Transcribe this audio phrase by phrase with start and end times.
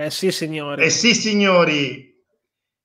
[0.00, 0.82] Eh sì, signori.
[0.82, 2.10] Eh sì, signori,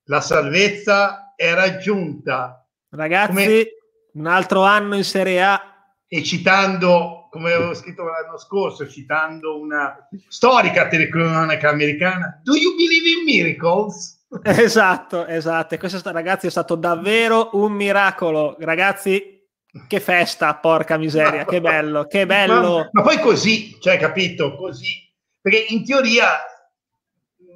[0.08, 2.68] la salvezza è raggiunta.
[2.90, 3.68] Ragazzi, come...
[4.16, 5.62] un altro anno in Serie A.
[6.06, 9.96] E citando, come avevo scritto l'anno scorso, citando una
[10.28, 14.28] storica telecronaca americana, Do you believe in miracles?
[14.44, 15.74] Esatto, esatto.
[15.74, 18.58] E questo, ragazzi, è stato davvero un miracolo.
[18.60, 19.42] Ragazzi,
[19.88, 22.78] che festa, porca miseria, che bello, che bello.
[22.78, 24.54] Ma, ma, poi così, cioè, capito?
[24.58, 25.02] Così.
[25.40, 26.28] Perché in teoria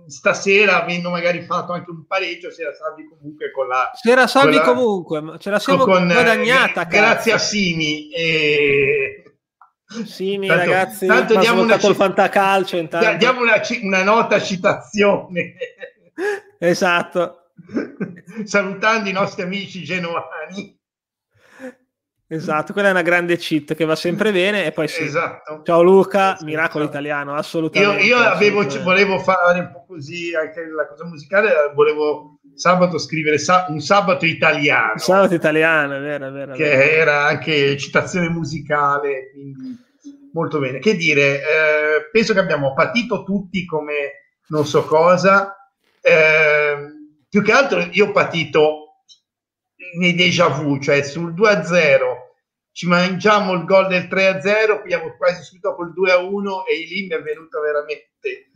[0.10, 3.92] stasera, avendo magari fatto anche un pareggio, si era salvi comunque con la...
[3.94, 6.84] Si era salvi la, comunque, ce la siamo con, guadagnata.
[6.84, 8.12] Eh, grazie a Simi.
[8.12, 9.24] E...
[10.06, 13.18] Simi, tanto, ragazzi, tanto diamo una, il fantacalcio intanto.
[13.18, 15.56] Diamo una, una nota citazione.
[16.60, 17.52] esatto.
[18.46, 20.79] Salutando i nostri amici genuani.
[22.32, 25.02] Esatto, quella è una grande cheat che va sempre bene e poi sì.
[25.02, 25.62] Esatto.
[25.64, 27.00] Ciao Luca, miracolo esatto.
[27.00, 28.04] italiano, assolutamente.
[28.04, 33.40] Io, io avevo, volevo fare un po' così anche la cosa musicale, volevo sabato scrivere
[33.40, 35.00] sa- un sabato italiano.
[35.00, 36.54] Sabato italiano, è vero, è vero.
[36.54, 36.82] Che vero.
[36.82, 39.76] era anche citazione musicale, quindi
[40.32, 40.78] molto bene.
[40.78, 45.68] Che dire, eh, penso che abbiamo patito tutti come non so cosa,
[46.00, 46.78] eh,
[47.28, 49.04] più che altro io ho patito
[49.98, 52.19] nei déjà vu, cioè sul 2-0
[52.80, 57.22] ci mangiamo il gol del 3-0, abbiamo quasi subito col 2-1 e lì mi è
[57.22, 58.52] venuto veramente...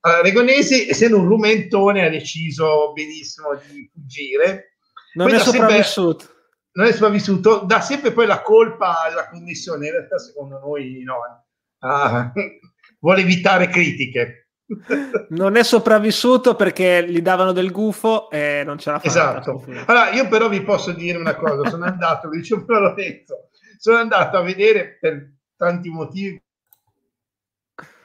[0.00, 4.78] Allora, Regonesi, essendo un rumentone, ha deciso benissimo di fuggire.
[5.14, 6.24] Non è sopravvissuto.
[6.24, 11.04] Sempre, non è sopravvissuto, dà sempre poi la colpa alla commissione, in realtà secondo noi
[11.04, 11.46] no.
[11.78, 12.32] Ah,
[12.98, 14.48] vuole evitare critiche
[15.30, 19.08] non è sopravvissuto perché gli davano del gufo e non ce l'ha fatta.
[19.08, 19.64] Esatto.
[19.86, 23.47] Allora, io però vi posso dire una cosa, sono andato, vi dicevo Lorenzo,
[23.78, 26.40] sono andato a vedere per tanti motivi,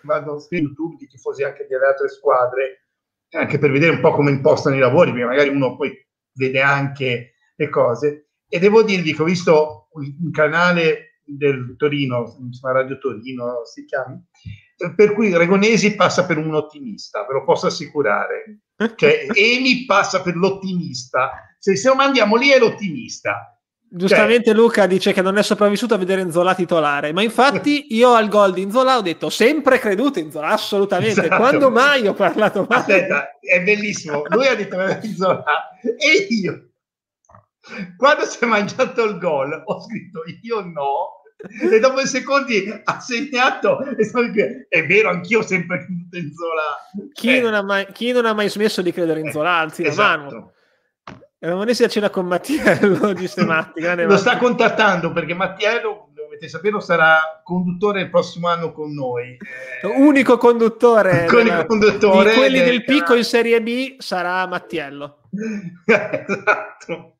[0.04, 2.88] vado su YouTube di tifosi anche delle altre squadre,
[3.32, 5.92] anche per vedere un po' come impostano i lavori, perché magari uno poi
[6.34, 8.28] vede anche le cose.
[8.48, 14.22] E devo dirvi che ho visto un canale del Torino, Radio Torino si chiama,
[14.95, 18.60] per cui Regonesi passa per un ottimista, ve lo posso assicurare.
[18.95, 21.56] Cioè, Emi passa per l'ottimista.
[21.58, 23.52] Se, se lo mandiamo lì è l'ottimista.
[23.95, 28.14] Giustamente cioè, Luca dice che non è sopravvissuto a vedere Inzola titolare, ma infatti io
[28.14, 31.21] al gol di Inzola ho detto sempre creduto in Inzola, assolutamente.
[31.21, 31.36] Esatto.
[31.36, 32.82] Quando mai ho parlato male?
[32.82, 34.23] Aspetta, è bellissimo.
[34.30, 35.43] Lui ha detto Inzola
[35.83, 36.70] e io,
[37.95, 41.21] quando si è mangiato il gol, ho scritto io no,
[41.71, 44.32] e dopo i secondi ha segnato e sono
[44.70, 47.42] è vero anch'io ho sempre creduto in Zola chi, eh.
[47.42, 50.53] non mai, chi, non ha mai, smesso di credere in Zola anzi esatto.
[51.43, 56.80] Eravamo messi a cena con Mattiello di Stematti lo sta contattando perché Mattiello dovete sapere
[56.80, 59.37] sarà conduttore il prossimo anno con noi.
[59.82, 65.30] Eh, unico conduttore, della, conduttore di quelli del, del picco in Serie B sarà Mattiello.
[65.86, 67.17] Esatto.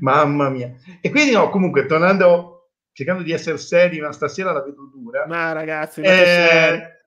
[0.00, 0.74] Mamma mia.
[1.00, 5.26] E quindi no comunque tornando cercando di essere seri, ma stasera la vedo dura.
[5.26, 7.06] Ma ragazzi, eh,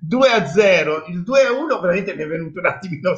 [0.00, 3.16] 2 a 0, il 2 a 1 veramente mi è venuto un attimino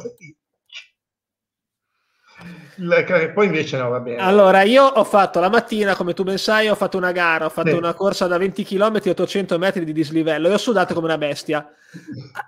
[3.33, 4.21] poi invece no, va bene.
[4.21, 7.49] Allora, io ho fatto la mattina, come tu ben sai, ho fatto una gara, ho
[7.49, 7.75] fatto sì.
[7.75, 11.69] una corsa da 20 km, 800 metri di dislivello e ho sudato come una bestia.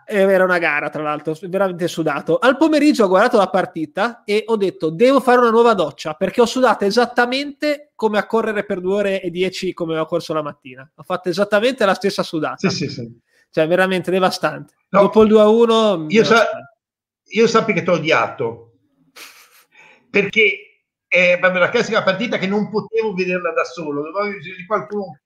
[0.06, 2.40] Era una gara, tra l'altro, veramente sudato.
[2.40, 6.42] Al pomeriggio ho guardato la partita e ho detto, devo fare una nuova doccia, perché
[6.42, 10.42] ho sudato esattamente come a correre per 2 ore e 10 come ho corso la
[10.42, 10.90] mattina.
[10.96, 12.68] Ho fatto esattamente la stessa sudata.
[12.68, 13.24] Sì, sì, sì.
[13.52, 14.74] Cioè, veramente devastante.
[14.90, 16.06] No, Dopo il 2 a 1...
[16.10, 16.48] Io, sa-
[17.24, 18.75] io sappi che ti ho odiato
[20.22, 25.20] perché è la classica partita che non potevo vederla da solo, dovevo di qualcuno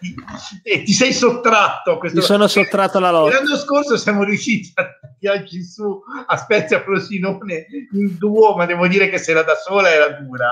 [0.00, 0.14] ti,
[0.64, 1.98] e ti sei sottratto.
[1.98, 2.18] Questo...
[2.18, 3.36] Mi sono sottratto alla lotta.
[3.36, 9.08] L'anno scorso siamo riusciti a tirarci su a Spezia Frosinone in duo, ma devo dire
[9.08, 10.50] che se era da sola era dura.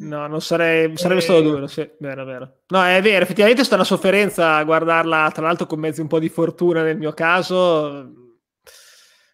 [0.00, 1.24] No, non sarei, sarebbe eh...
[1.24, 2.58] stato duro, sì, vero, vero.
[2.68, 6.06] No, è vero, effettivamente è stata una sofferenza a guardarla, tra l'altro con mezzi un
[6.06, 8.21] po' di fortuna nel mio caso,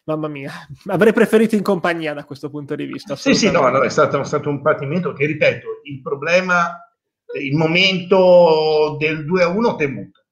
[0.09, 0.51] mamma mia,
[0.87, 3.15] avrei preferito in compagnia da questo punto di vista.
[3.15, 6.79] Sì, sì, no, no è, stato, è stato un patimento che, ripeto, il problema,
[7.39, 10.25] il momento del 2 a 1 temuto,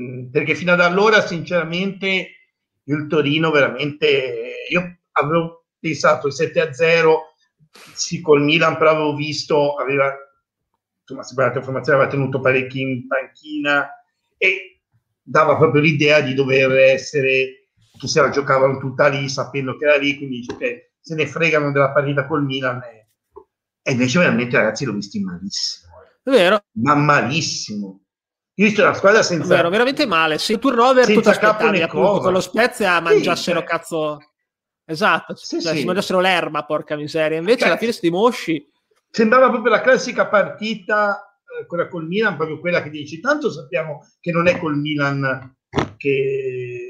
[0.00, 2.30] mm, perché fino ad allora, sinceramente,
[2.84, 7.34] il Torino veramente, io avevo pensato il 7 a 0,
[7.92, 10.10] sì, col Milan, però avevo visto, aveva,
[11.06, 13.90] insomma, che formazione aveva tenuto parecchi in panchina
[14.38, 14.80] e
[15.20, 17.57] dava proprio l'idea di dover essere
[17.98, 21.26] che se la giocavano tutta lì sapendo che era lì, quindi dice che se ne
[21.26, 22.80] fregano della partita col Milan.
[22.82, 23.10] E,
[23.82, 25.92] e invece veramente ragazzi l'ho visto malissimo.
[26.22, 26.62] È vero.
[26.82, 28.04] Ma malissimo.
[28.54, 29.56] Io ho visto la squadra senza...
[29.56, 30.38] Ero veramente male.
[30.38, 34.18] Se turnover tu ti aspettavi appunto con lo Spezia mangiassero sì, cioè cazzo...
[34.84, 35.80] Esatto, sì, cioè, sì.
[35.80, 37.38] si mangiassero l'erba, porca miseria.
[37.38, 38.70] Invece cioè, alla fine sti mosci...
[39.10, 44.06] Sembrava proprio la classica partita, eh, quella col Milan, proprio quella che dici, tanto sappiamo
[44.20, 45.56] che non è col Milan
[45.96, 46.87] che...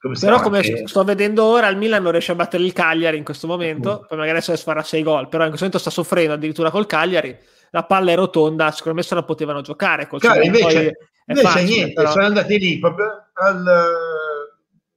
[0.00, 0.86] Come però come che...
[0.86, 4.06] sto vedendo ora il Milan non riesce a battere il Cagliari in questo momento, mm.
[4.06, 7.36] poi magari adesso farà 6 gol, però in questo momento sta soffrendo addirittura col Cagliari
[7.70, 10.06] la palla è rotonda, secondo me se la potevano giocare.
[10.06, 10.96] Col Chiaro, invece,
[11.26, 12.10] invece facile, niente, però...
[12.10, 13.64] sono andati lì proprio al,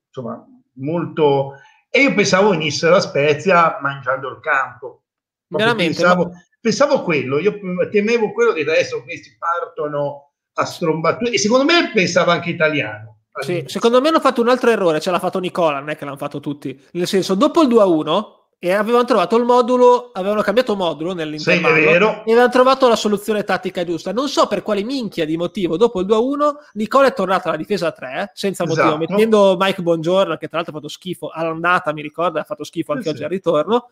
[0.08, 0.46] insomma,
[0.76, 1.54] molto...
[1.90, 5.04] E io pensavo venisse la Spezia mangiando il campo.
[5.48, 5.96] Veramente?
[5.96, 6.32] Pensavo, ma...
[6.62, 7.60] pensavo quello, io
[7.90, 13.21] temevo quello di adesso questi partono a strombature e secondo me pensava anche italiano.
[13.42, 16.06] Sì, secondo me hanno fatto un altro errore, ce l'ha fatto Nicola, non è che
[16.06, 16.80] l'hanno fatto tutti.
[16.92, 22.32] Nel senso, dopo il 2-1 e avevano trovato il modulo, avevano cambiato modulo nell'intervallo e
[22.32, 24.14] avevano trovato la soluzione tattica giusta.
[24.14, 27.92] Non so per quale minchia di motivo, dopo il 2-1, Nicola è tornato alla difesa
[27.92, 29.00] 3 senza motivo, esatto.
[29.00, 32.92] mettendo Mike Bongiorno, che tra l'altro ha fatto schifo all'andata, mi ricordo, ha fatto schifo
[32.92, 33.24] anche sì, oggi sì.
[33.24, 33.90] al ritorno.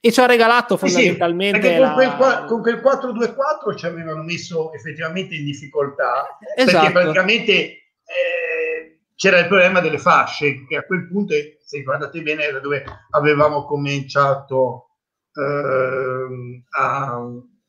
[0.00, 1.74] E ci ha regalato fondamentalmente.
[1.74, 1.92] Sì, la...
[1.92, 3.34] con, quel, con, quel,
[3.74, 6.36] 4-2-4 ci avevano messo effettivamente in difficoltà.
[6.56, 6.78] Esatto.
[6.78, 7.85] Perché praticamente
[8.16, 11.34] eh, c'era il problema delle fasce, che a quel punto
[11.66, 14.90] se guardate bene, era dove avevamo cominciato
[15.32, 17.18] eh, a,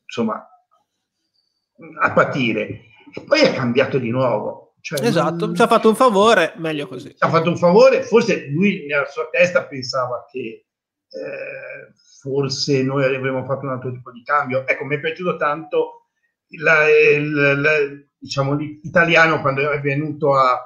[0.04, 0.48] insomma,
[2.00, 2.82] a patire.
[3.12, 4.74] E poi è cambiato di nuovo.
[4.80, 5.54] Cioè, esatto, non...
[5.54, 7.08] ci ha fatto un favore, meglio così.
[7.08, 10.66] Ci ha fatto un favore, forse lui nella sua testa pensava che
[11.08, 14.66] eh, forse noi avremmo fatto un altro tipo di cambio.
[14.66, 16.08] Ecco, mi è piaciuto tanto
[16.60, 17.76] la, la, la,
[18.18, 20.60] diciamo, l'italiano quando è venuto a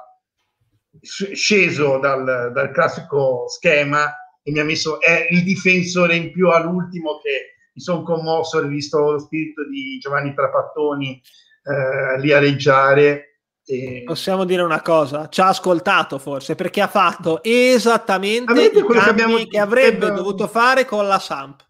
[1.01, 4.13] sceso dal, dal, classico schema
[4.43, 8.67] e mi ha messo è il difensore in più all'ultimo che mi sono commosso ho
[8.67, 11.19] visto lo spirito di Giovanni Trapattoni
[11.63, 13.33] eh, lì aleggiare
[13.65, 14.03] e...
[14.05, 19.37] Possiamo dire una cosa, ci ha ascoltato forse perché ha fatto esattamente cambi che, abbiamo...
[19.37, 21.65] che avrebbe dovuto fare con la Samp.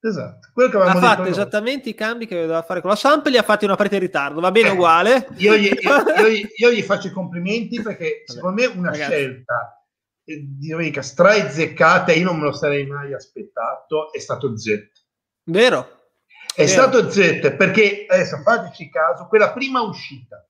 [0.00, 0.48] Esatto.
[0.52, 1.30] Quello che ha fatto noi.
[1.30, 4.02] esattamente i cambi che doveva fare con la Samp li ha fatti una partita in
[4.02, 4.40] ritardo.
[4.40, 5.28] Va bene, eh, uguale.
[5.36, 9.10] Io gli, io, io, io gli, faccio i complimenti perché secondo me una Ragazzi.
[9.10, 9.86] scelta
[10.24, 14.90] eh, di domenica straezzeccata, io non me lo sarei mai aspettato, è stato Z.
[15.44, 15.96] Vero.
[16.54, 16.68] È Vero.
[16.68, 20.46] stato Z perché adesso fateci caso, quella prima uscita,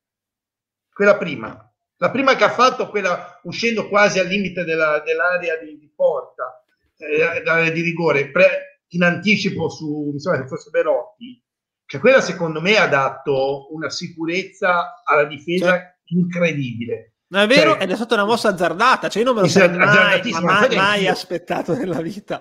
[0.93, 5.79] quella prima, la prima che ha fatto, quella uscendo quasi al limite della, dell'area di,
[5.79, 6.65] di porta,
[6.97, 11.43] eh, di rigore, pre, in anticipo su, sembra che fosse Berotti,
[11.85, 15.97] cioè quella secondo me ha dato una sicurezza alla difesa cioè.
[16.07, 17.15] incredibile.
[17.29, 19.49] No, è vero, cioè, ed è stata una mossa azzardata, cioè io non me lo
[19.49, 22.41] sarei mai, mai, mai aspettato nella vita.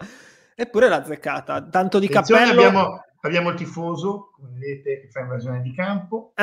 [0.56, 2.62] Eppure l'ha azzeccata, tanto di Attenzione, cappello.
[2.62, 6.34] Abbiamo, abbiamo il tifoso, come vedete, che fa invasione di campo.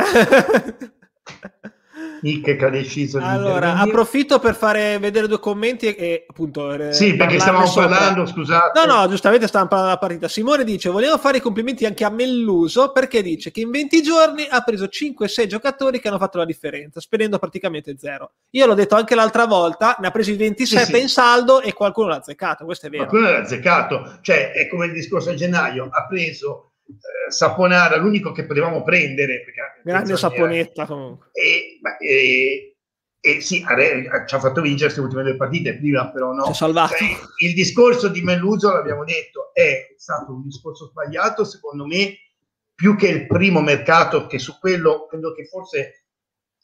[2.22, 6.72] Nick che ha deciso di Allora, approfitto per fare vedere due commenti e, e appunto
[6.72, 7.88] eh, Sì, perché stavamo sopra.
[7.88, 8.86] parlando, scusate.
[8.86, 10.28] No, no, giustamente stavamo parlando della partita.
[10.32, 14.46] Simone dice "Volevo fare i complimenti anche a Melluso perché dice che in 20 giorni
[14.48, 18.32] ha preso 5-6 giocatori che hanno fatto la differenza, spendendo praticamente zero.
[18.50, 21.00] Io l'ho detto anche l'altra volta, ne ha presi 27 sì, sì.
[21.00, 23.06] in saldo e qualcuno l'ha azzeccato, questo è vero.
[23.06, 28.32] Qualcuno l'ha azzeccato, cioè è come il discorso a gennaio, ha preso eh, Saponara, l'unico
[28.32, 29.44] che potevamo prendere.
[29.82, 31.28] Grande Saponetta comunque.
[31.32, 32.76] E, e,
[33.20, 33.64] e sì,
[34.26, 36.52] ci ha fatto vincere queste ultime due partite, prima però no.
[36.52, 36.94] salvato.
[36.94, 37.08] Cioè,
[37.38, 42.18] il discorso di Melluso, l'abbiamo detto, è stato un discorso sbagliato, secondo me,
[42.74, 46.04] più che il primo mercato, che su quello credo che forse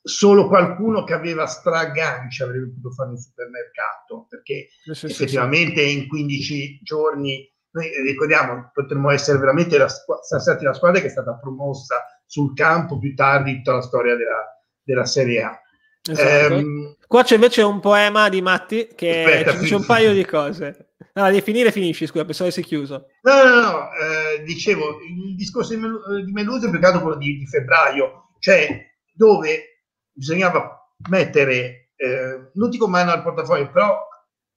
[0.03, 5.99] solo qualcuno che aveva stragancia avrebbe potuto fare un supermercato, perché sì, sì, effettivamente sì.
[5.99, 11.35] in 15 giorni noi ricordiamo, potremmo essere veramente la, stati la squadra che è stata
[11.35, 15.61] promossa sul campo più tardi in tutta la storia della, della Serie A.
[16.09, 16.55] Esatto.
[16.55, 20.93] Um, Qua c'è invece un poema di Matti che aspetta, dice un paio di cose.
[21.13, 23.07] No, devi finire finisci, scusa, pensavo si chiuso.
[23.23, 27.37] No, no, no, eh, dicevo, il discorso di, Mel- di Meluso è peccato quello di,
[27.37, 33.99] di, febbraio, cioè dove bisognava mettere, eh, non dico mano al portafoglio, però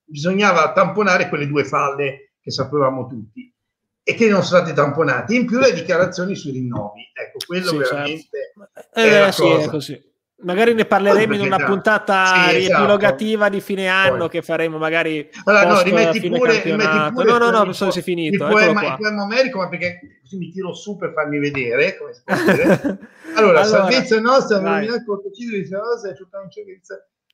[0.03, 3.51] bisognava tamponare quelle due falle che sapevamo tutti
[4.03, 5.35] e che non sono stati tamponati.
[5.35, 7.09] In più le dichiarazioni sui rinnovi.
[7.13, 7.95] Ecco, quello sì, certo.
[7.95, 8.53] veramente
[8.91, 9.27] certo.
[9.27, 10.12] eh, sì, è così.
[10.43, 13.55] Magari ne parleremo in una puntata sì, riepilogativa esatto.
[13.55, 14.29] di fine anno Poi.
[14.29, 18.43] che faremo magari allora, no, rimetti pure, rimetti pure no no no penso sia finito
[18.43, 22.13] il poema, il poema omerico ma perché così mi tiro su per farmi vedere come
[22.13, 22.63] si può dire
[23.38, 24.59] allora, allora salvezza nostra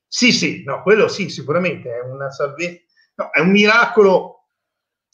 [0.06, 2.84] sì sì no quello sì sicuramente è una salvezza
[3.16, 4.39] no, è un miracolo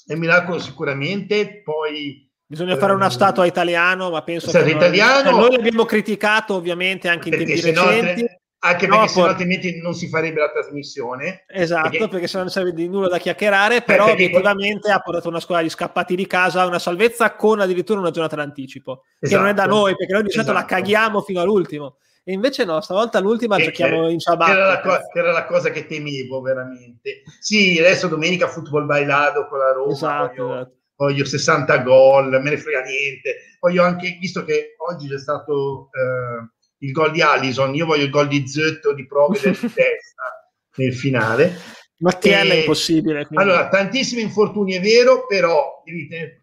[0.06, 5.40] è miracolo sicuramente, poi Bisogna fare una statua a italiano, ma penso che italiano, noi,
[5.40, 8.22] noi l'abbiamo criticato ovviamente anche in tempi recenti.
[8.22, 8.28] No,
[8.60, 11.46] anche perché no, sennò altrimenti non si farebbe la trasmissione.
[11.48, 15.40] Esatto, perché, perché se non serve di nulla da chiacchierare, però obiettivamente ha portato una
[15.40, 19.28] squadra di scappati di casa a una salvezza con addirittura una giornata d'anticipo, esatto.
[19.28, 19.80] che non è da esatto.
[19.80, 20.68] noi, perché noi di solito esatto.
[20.68, 21.98] la caghiamo fino all'ultimo.
[22.28, 24.52] E invece no, stavolta l'ultima che, giochiamo in ciabatta.
[24.52, 27.22] Che era, la co- che era la cosa che temevo veramente.
[27.40, 29.92] Sì, adesso domenica football bailado con la Roma.
[29.92, 30.76] Esatto, voglio, esatto.
[30.96, 33.36] voglio 60 gol, me ne frega niente.
[33.60, 35.90] Voglio anche, visto che oggi c'è stato...
[35.92, 40.52] Eh, il gol di Allison, io voglio il gol di Zetto di Provide di testa
[40.76, 41.54] nel finale.
[41.98, 43.26] Mattiella è impossibile.
[43.26, 43.44] Quindi.
[43.44, 45.84] Allora, tantissimi infortuni è vero, però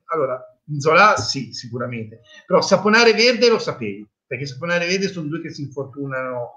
[0.06, 0.42] allora,
[0.78, 5.60] Zola sì, sicuramente, però Saponare Verde lo sapevi, perché Saponare Verde sono due che si
[5.60, 6.52] infortunano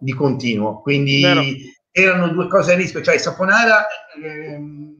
[0.00, 1.42] di continuo, quindi Vero.
[1.92, 3.84] erano due cose a rischio, cioè Saponara
[4.24, 4.96] ehm,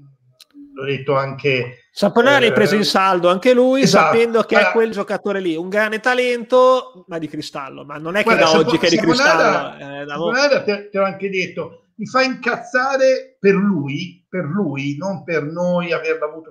[0.74, 4.12] l'ho detto anche Saponari eh, preso in saldo anche lui, esatto.
[4.12, 7.86] sapendo che allora, è quel giocatore lì, un grande talento, ma di cristallo.
[7.86, 10.02] Ma non è che guarda, da oggi che è di cristallo.
[10.02, 15.24] Eh, Saponara, te, te l'ho anche detto, mi fa incazzare per lui, per lui, non
[15.24, 16.50] per noi averlo avuto.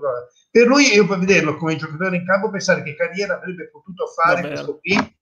[0.49, 4.41] Per lui, io per vederlo come giocatore in campo, pensare che carriera avrebbe potuto fare
[4.41, 4.53] Davvero.
[4.55, 5.15] questo qui.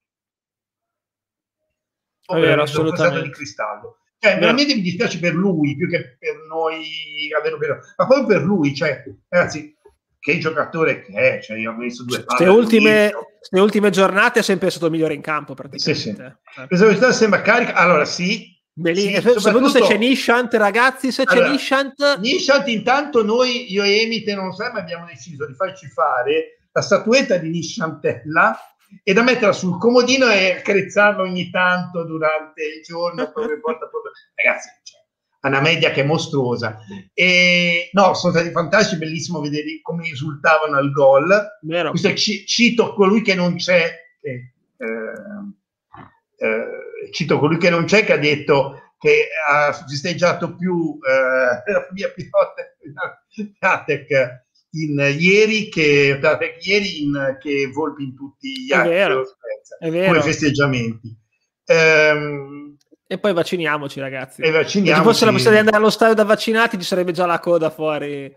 [2.26, 3.22] È vero, assolutamente.
[3.22, 3.98] di cristallo.
[4.18, 6.84] Cioè, veramente mi dispiace per lui più che per noi
[7.38, 7.78] averlo vero.
[7.96, 9.76] Ma poi per lui, cioè, ragazzi,
[10.18, 12.48] che giocatore che è, cioè io ho messo due palle.
[12.48, 13.12] ultime,
[13.48, 15.94] le ultime giornate è sempre stato migliore in campo praticamente.
[15.94, 16.20] Sì, sì.
[16.20, 16.66] Eh.
[16.68, 18.54] L'esecuzione sembra carica, allora sì.
[18.74, 22.18] Sì, soprattutto se c'è Nishant, ragazzi, se c'è allora, Nishant...
[22.18, 26.82] Nishant intanto noi, io e Emite, non so, ma abbiamo deciso di farci fare la
[26.82, 28.58] statuetta di Nishantella
[29.02, 33.32] e da metterla sul comodino e accarezzarla ogni tanto durante il giorno.
[34.34, 35.00] Ragazzi, cioè,
[35.42, 36.78] una media che è mostruosa.
[37.14, 41.58] E no, sono stati fantastici, bellissimo vedere come esultavano al gol.
[41.62, 41.90] Vero.
[41.90, 44.52] Questo cito colui che non c'è, eh,
[46.38, 51.88] eh, cito colui che non c'è che ha detto che ha festeggiato più eh, la
[51.92, 52.62] mia pilota
[53.58, 54.45] Piatek
[54.82, 56.18] in ieri che,
[56.60, 59.24] ieri in, che Volpi in tutti gli altri
[59.80, 61.16] come festeggiamenti.
[61.66, 62.76] Um,
[63.08, 64.42] e poi vacciniamoci, ragazzi.
[64.42, 65.02] E vacciniamoci.
[65.02, 67.70] Se fosse la possibilità di andare allo stadio da vaccinati, ci sarebbe già la coda
[67.70, 68.34] fuori.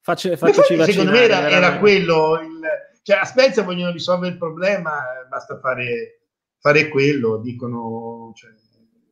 [0.00, 0.92] Faccio, facciaci vaccinare.
[0.92, 2.40] Secondo me era, era quello.
[2.40, 2.60] Il,
[3.02, 6.22] cioè, a Spezia vogliono risolvere il problema, basta fare,
[6.58, 7.38] fare quello.
[7.38, 8.50] Dicono cioè,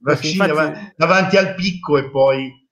[0.00, 0.92] vaccini infatti...
[0.96, 2.65] davanti al picco e poi.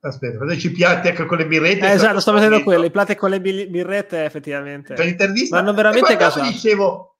[0.00, 1.88] Aspetta, fateci piatti anche con le birrette.
[1.88, 4.94] Eh, esatto, sto vedendo quello, i piatti con le birrette effettivamente.
[4.94, 5.56] Cioè, l'intervista.
[5.56, 6.46] Ma hanno veramente gasato.
[6.46, 7.18] dicevo,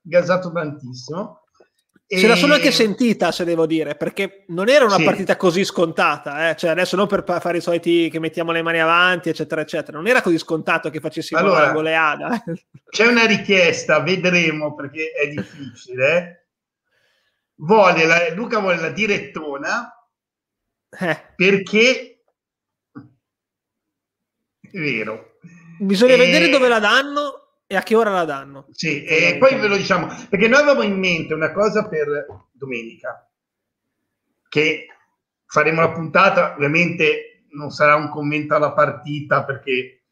[0.00, 1.44] gasato tantissimo.
[2.06, 5.04] Ce la sono anche sentita, se devo dire, perché non era una sì.
[5.04, 6.50] partita così scontata.
[6.50, 6.56] Eh?
[6.56, 9.96] Cioè, adesso non per fare i soliti che mettiamo le mani avanti, eccetera, eccetera.
[9.96, 12.44] Non era così scontato che facessimo allora, la goleada.
[12.90, 16.48] C'è una richiesta, vedremo perché è difficile.
[17.56, 19.93] Vuole la, Luca vuole la direttona
[20.98, 21.32] eh.
[21.36, 22.22] perché
[24.60, 25.38] è vero.
[25.78, 26.18] Bisogna e...
[26.18, 28.66] vedere dove la danno e a che ora la danno?
[28.70, 33.28] Sì, e poi ve lo diciamo, perché noi avevamo in mente una cosa per domenica,
[34.48, 34.86] che
[35.46, 40.02] faremo la puntata, ovviamente non sarà un commento alla partita, perché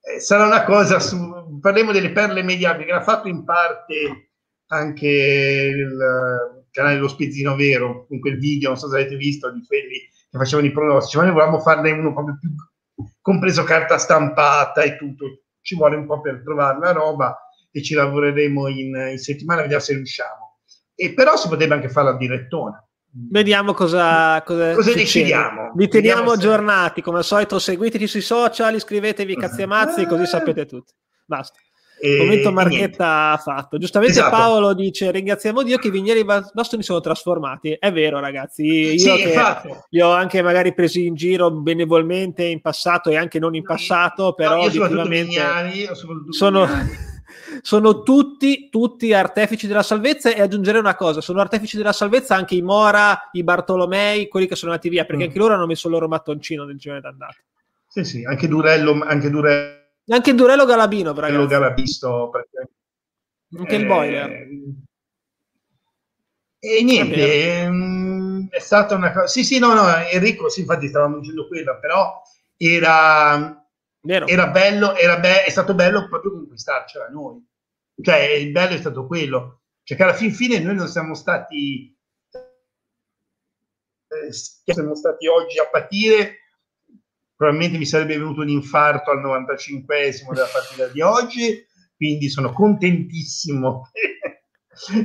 [0.00, 4.30] eh, sarà una cosa su, parliamo delle perle mediabili, che l'ha fatto in parte
[4.66, 9.64] anche il canale dello Spezzino Vero, in quel video, non so se avete visto, di
[9.66, 12.50] quelli che facevano i pronostici, ma noi volevamo farne uno proprio più
[13.20, 15.26] compreso carta stampata e tutto
[15.60, 17.36] ci vuole un po' per trovare la roba
[17.70, 20.58] e ci lavoreremo in, in settimana, vediamo se riusciamo.
[20.94, 22.84] E però si potrebbe anche fare la direttona.
[23.12, 25.72] Vediamo cosa, cosa, cosa decidiamo.
[25.74, 30.64] Vi teniamo aggiornati, come al solito seguiteci sui social, iscrivetevi cazzi e mazzi, così sapete
[30.66, 30.92] tutto.
[31.26, 31.58] Basta.
[32.02, 33.76] E, Momento Marchetta ha fatto.
[33.76, 34.34] Giustamente esatto.
[34.34, 37.76] Paolo dice: Ringraziamo Dio che i Vigneri Bastoni sono trasformati.
[37.78, 38.64] È vero, ragazzi.
[38.64, 39.34] Io sì, che
[39.90, 44.32] li ho anche magari presi in giro benevolmente in passato e anche non in passato,
[44.32, 45.42] però no, obiettivamente
[46.30, 46.66] sono,
[47.60, 50.34] sono tutti, tutti artefici della salvezza.
[50.34, 54.56] E aggiungerei una cosa: sono artefici della salvezza anche i Mora, i Bartolomei, quelli che
[54.56, 55.26] sono andati via, perché mm.
[55.26, 57.36] anche loro hanno messo il loro mattoncino nel giorno d'andata.
[57.86, 59.79] Sì, sì, anche Durello, anche Durello
[60.14, 62.70] anche il Durello Galabino, Durello Galabisto, perché,
[63.56, 64.30] anche eh, il boiler.
[66.62, 69.26] E niente, ehm, è stata una cosa.
[69.26, 72.20] Sì, sì, no, no, Enrico, sì, infatti stavamo dicendo quello, però
[72.56, 73.66] era,
[74.02, 77.42] era bello, era be- è stato bello proprio conquistarcela noi.
[78.02, 79.62] Cioè, il bello è stato quello.
[79.82, 81.96] Cioè, che alla fin fine noi non siamo stati.
[84.08, 86.39] Eh, siamo stati oggi a patire
[87.40, 91.66] probabilmente mi sarebbe venuto un infarto al 95esimo della partita di oggi,
[91.96, 93.88] quindi sono contentissimo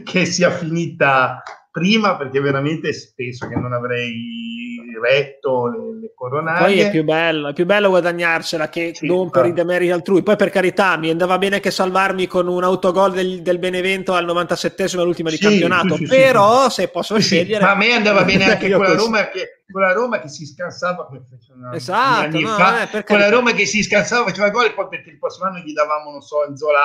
[0.03, 4.11] che sia finita prima perché veramente penso che non avrei
[5.01, 6.65] retto le, le coronarie.
[6.65, 10.21] Poi è più bello, è più bello guadagnarsela che sì, non per i demeriti altrui.
[10.21, 14.25] Poi per carità mi andava bene che salvarmi con un autogol del, del Benevento al
[14.25, 17.63] 97esimo all'ultima di sì, campionato, sì, però se posso scegliere...
[17.63, 21.09] Ma a me andava bene anche quella Roma, che, quella Roma che si scansava
[21.73, 25.17] esatto, no, fa, eh, quella Roma che si scansava faceva gol e poi perché il
[25.17, 26.81] prossimo anno gli davamo, non so, Zola,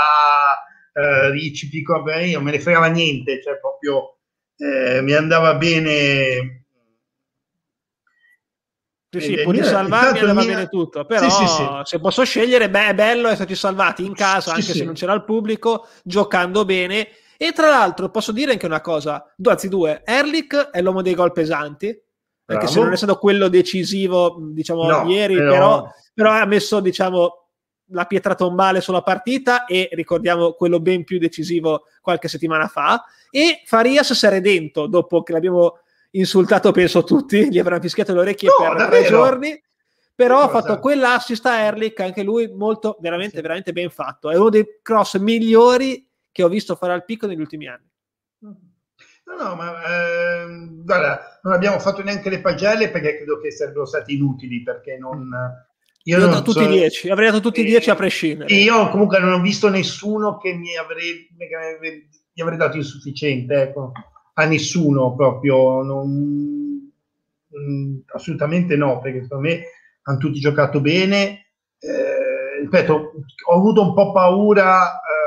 [0.92, 4.16] eh, Ricci, Pico, beh, io me ne fregava niente, cioè proprio
[4.56, 6.56] eh, mi andava bene.
[9.10, 10.54] Sì, sì, pur di salvarmi andava mia...
[10.54, 14.52] bene tutto, però sì, sì, se posso scegliere, beh, è bello esserci salvati in casa,
[14.52, 17.08] anche se non c'era il pubblico, giocando bene.
[17.36, 21.32] E tra l'altro posso dire anche una cosa, anzi due, Erlich è l'uomo dei gol
[21.32, 21.98] pesanti,
[22.50, 22.78] perché Bravo.
[22.80, 25.52] se non è stato quello decisivo, diciamo, no, ieri, però...
[25.52, 27.46] Però, però ha messo, diciamo,
[27.92, 33.04] la pietra tombale sulla partita e ricordiamo quello ben più decisivo qualche settimana fa.
[33.30, 35.78] E Farias si è redento dopo che l'abbiamo
[36.10, 38.90] insultato penso tutti, gli avranno fischiato le orecchie no, per davvero?
[38.90, 39.62] tre giorni,
[40.12, 43.42] però ha fatto quell'assist a Erlich, anche lui molto, veramente, sì.
[43.42, 44.28] veramente ben fatto.
[44.28, 47.88] È uno dei cross migliori che ho visto fare al picco negli ultimi anni.
[49.30, 53.86] No, no, ma eh, guarda, non abbiamo fatto neanche le pagelle perché credo che sarebbero
[53.86, 55.28] stati inutili perché non...
[56.04, 58.52] Io, io non tutti so, 10, avrei dato tutti i 10 a prescindere.
[58.54, 63.92] Io comunque non ho visto nessuno che mi avrei, mi avrei dato insufficiente, ecco
[64.40, 66.90] a nessuno proprio, non,
[67.46, 69.62] mh, assolutamente no, perché secondo me
[70.02, 71.46] hanno tutti giocato bene.
[71.78, 73.12] Eh, ripeto,
[73.48, 75.19] ho avuto un po' paura eh,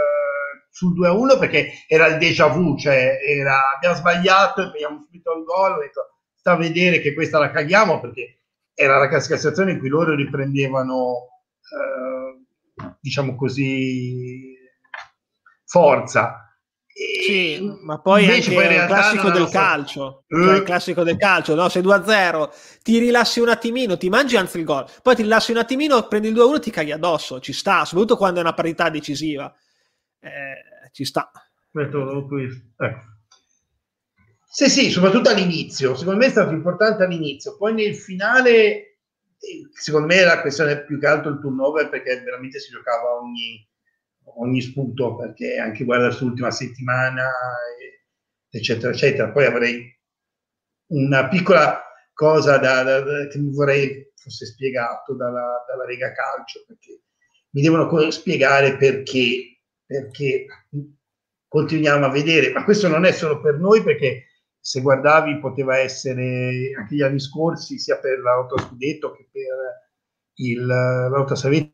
[0.74, 5.44] sul 2-1 perché era il déjà vu, cioè era, abbiamo sbagliato e abbiamo subito il
[5.44, 8.40] gol, detto sta a vedere che questa la caghiamo perché
[8.74, 11.28] era la classica situazione in cui loro riprendevano,
[11.62, 14.58] eh, diciamo così,
[15.64, 16.44] forza
[16.96, 20.44] sì, ma poi poi il classico del calcio, uh.
[20.44, 21.68] cioè il classico del calcio, no?
[21.68, 22.50] Se 2-0
[22.84, 26.28] ti rilassi un attimino, ti mangi anzi il gol, poi ti rilassi un attimino, prendi
[26.28, 29.52] il 2-1 ti caghi addosso, ci sta, soprattutto quando è una parità decisiva.
[30.20, 30.30] Eh,
[30.94, 31.32] ci sta.
[32.78, 33.12] Ecco.
[34.46, 39.00] Sì, sì, soprattutto all'inizio, secondo me è stato importante all'inizio, poi nel finale
[39.40, 43.68] eh, secondo me la questione più che altro il turnover perché veramente si giocava ogni
[44.38, 47.30] ogni spunto perché anche guardare sull'ultima settimana
[48.50, 50.00] eccetera eccetera poi avrei
[50.92, 56.64] una piccola cosa da, da, da, che mi vorrei fosse spiegato dalla, dalla Lega Calcio
[56.66, 57.02] perché
[57.50, 60.46] mi devono spiegare perché perché
[61.48, 64.28] continuiamo a vedere ma questo non è solo per noi perché
[64.60, 69.92] se guardavi poteva essere anche gli anni scorsi sia per l'auto scudetto che per
[70.36, 71.74] il, l'auto salvezza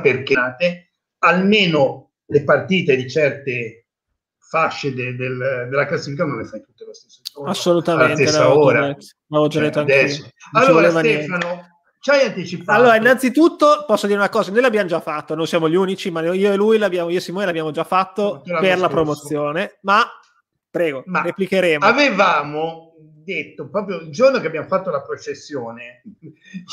[0.00, 0.34] perché
[1.18, 3.86] almeno le partite di certe
[4.50, 7.50] fasce de, del, della classifica non le fai tutte allo stesso giorno.
[7.50, 8.96] Assolutamente, stessa ora.
[9.26, 10.28] L'avevo già detto cioè, adesso.
[10.52, 11.69] Allora Stefano,
[12.00, 12.78] ci hai anticipato.
[12.78, 16.22] Allora, innanzitutto posso dire una cosa, noi l'abbiamo già fatto, non siamo gli unici, ma
[16.32, 18.88] io e lui l'abbiamo, io e Simone l'abbiamo già fatto per la scorso.
[18.88, 20.04] promozione, ma
[20.70, 21.84] prego, ma replicheremo.
[21.84, 26.02] Avevamo detto proprio il giorno che abbiamo fatto la processione,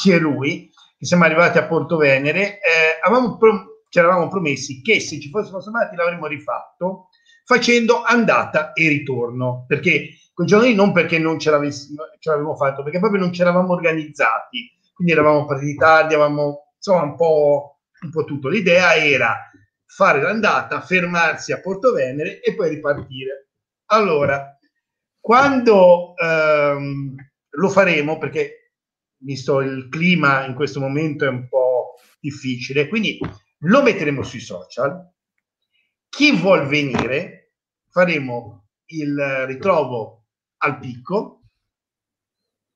[0.06, 4.82] io e lui, che siamo arrivati a Porto Venere, eh, avevamo pro- ci eravamo promessi
[4.82, 7.10] che se ci fossimo salvati l'avremmo rifatto
[7.44, 12.84] facendo andata e ritorno, perché quel giorno lì non perché non ce, ce l'avevamo fatto,
[12.84, 18.10] perché proprio non ci eravamo organizzati, quindi eravamo partiti tardi, avevamo insomma un po', un
[18.10, 18.50] po' tutto.
[18.50, 19.48] L'idea era
[19.86, 23.50] fare l'andata, fermarsi a Porto Venere e poi ripartire.
[23.92, 24.58] Allora,
[25.20, 27.16] quando ehm,
[27.48, 28.72] lo faremo, perché
[29.18, 33.20] visto il clima in questo momento è un po' difficile, quindi
[33.60, 35.14] lo metteremo sui social.
[36.10, 37.52] Chi vuol venire,
[37.88, 40.26] faremo il ritrovo
[40.58, 41.37] al picco,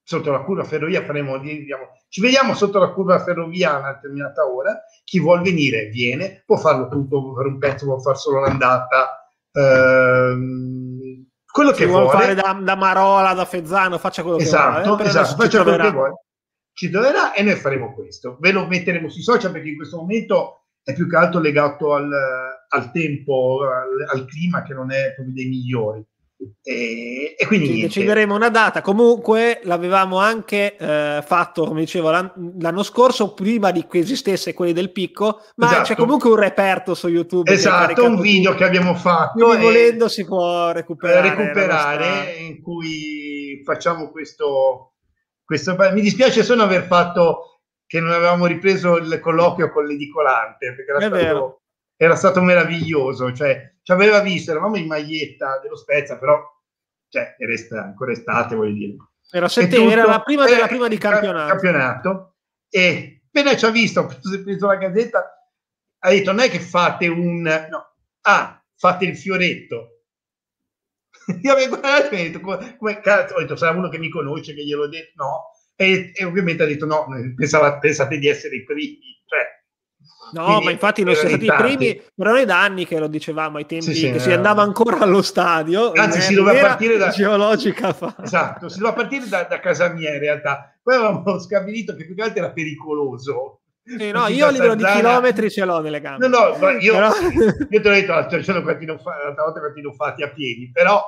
[0.03, 4.45] sotto la curva ferrovia, faremo, diciamo, ci vediamo sotto la curva ferrovia a una determinata
[4.45, 4.81] ora.
[5.03, 9.29] Chi vuol venire, viene, può farlo tutto per un pezzo, può fare solo l'andata.
[9.51, 15.03] Ehm, quello che vuole fare da, da, Marola, da Fezzano, faccia quello esatto, che vuole.
[15.03, 16.13] Eh, esatto, faccia quello che vuole
[16.73, 18.37] ci troverà e noi faremo questo.
[18.39, 22.11] Ve lo metteremo sui social perché in questo momento è più che altro legato al,
[22.67, 26.03] al tempo, al, al, clima che non è proprio dei migliori.
[26.63, 28.81] E, e quindi sì, decideremo una data.
[28.81, 34.73] Comunque l'avevamo anche eh, fatto, come dicevo, l'an- l'anno scorso, prima di che esistesse quelli
[34.73, 35.83] del picco, ma esatto.
[35.83, 37.51] c'è comunque un reperto su YouTube.
[37.51, 39.43] Esatto, un video che abbiamo fatto.
[39.43, 41.29] Quindi volendo si può recuperare.
[41.29, 44.91] recuperare in cui facciamo questo
[45.51, 50.91] questo, mi dispiace solo aver fatto che non avevamo ripreso il colloquio con l'edicolante, perché
[50.91, 51.61] era, stato,
[51.97, 56.39] era stato, meraviglioso, cioè ci aveva visto, eravamo in maglietta dello Spezia, però
[57.09, 58.95] cioè, era ancora estate, voglio dire.
[59.31, 61.49] Era, sette, tutto, era la prima della prima di campionato.
[61.49, 62.35] campionato.
[62.69, 65.49] E appena ci ha visto, si è preso la gazzetta,
[65.99, 67.41] ha detto non è che fate un...
[67.41, 70.03] No, ah, fate il fioretto.
[71.41, 74.09] Io avevo guardato e ho detto, come, come cazzo, ho detto, sarà uno che mi
[74.09, 75.51] conosce, che glielo ho detto, no.
[75.75, 79.10] E, e ovviamente ha detto, no, pensava, pensate di essere i primi.
[80.31, 83.07] No, Quindi, ma infatti non siamo stati i primi, però è da anni che lo
[83.07, 85.91] dicevamo ai tempi sì, sì, che si andava ancora allo stadio.
[85.93, 88.15] Anzi, si doveva partire da geologica fa.
[88.21, 90.73] Esatto, si doveva partire da, da, casa mia in realtà.
[90.81, 93.61] Poi avevamo stabilito che più che altro era pericoloso.
[93.83, 96.27] Sì, no, io a livello di chilometri ce l'ho nelle gambe.
[96.27, 97.09] No, no, io, però...
[97.69, 101.03] io te l'ho detto l'altra volta quanti ne fatti a piedi, però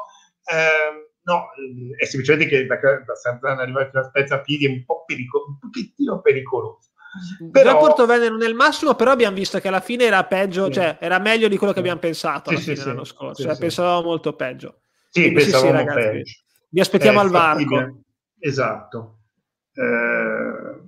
[0.45, 1.49] ehm, no,
[1.97, 5.51] è semplicemente che da, da Sant'Anna arrivare a Spezia a piedi è un po' pericoloso,
[5.51, 6.89] un pochettino pericoloso.
[7.51, 7.71] Però...
[7.71, 10.73] Già Porto Venere nel massimo, però abbiamo visto che alla fine era peggio, sì.
[10.73, 14.33] cioè era meglio di quello che abbiamo pensato sì, sì, l'anno scorso, cioè, pensavamo molto
[14.33, 14.81] peggio.
[15.09, 16.31] Sì, Quindi, pensavamo peggio.
[16.69, 17.99] Vi aspettiamo eh, al varco.
[18.39, 19.19] Esatto.
[19.73, 20.81] Eh,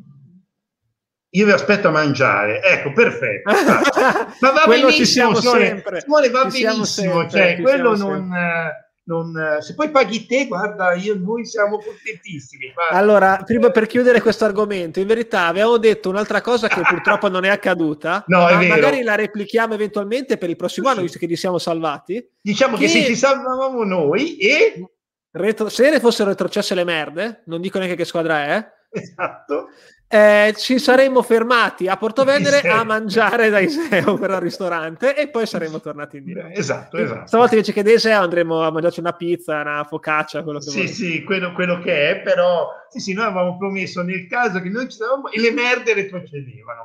[1.30, 2.62] io vi aspetto a mangiare.
[2.64, 3.52] Ecco, perfetto.
[4.42, 8.30] Ma va benissimo, Simone, Simone va benissimo, sempre, cioè, quello non...
[8.32, 12.72] Sempre non, eh, se poi paghi te, guarda, io, noi siamo contentissimi.
[12.74, 12.96] Guarda.
[12.96, 17.44] Allora, prima per chiudere questo argomento, in verità avevamo detto un'altra cosa che purtroppo non
[17.46, 20.94] è accaduta, no, è magari la replichiamo eventualmente per il prossimo sì.
[20.94, 22.28] anno, visto che li siamo salvati.
[22.42, 24.90] Diciamo che, che se ci salvavamo noi e...
[25.32, 25.70] Retro...
[25.70, 28.74] se ne fossero retrocesse le merde, non dico neanche che squadra è.
[28.90, 29.68] Esatto
[30.08, 35.48] eh, ci saremmo fermati a Portovenere a mangiare da Iseo per il ristorante e poi
[35.48, 36.48] saremmo tornati indietro.
[36.50, 37.28] Esatto, esatto.
[37.28, 40.78] Stavolta invece che da Iseo andremo a mangiarci una pizza, una focaccia, quello che Sì,
[40.78, 40.88] vuole.
[40.92, 44.86] sì, quello, quello, che è, però sì, sì, noi avevamo promesso nel caso che noi
[44.86, 46.82] ci stavamo e le merde retrocedevano,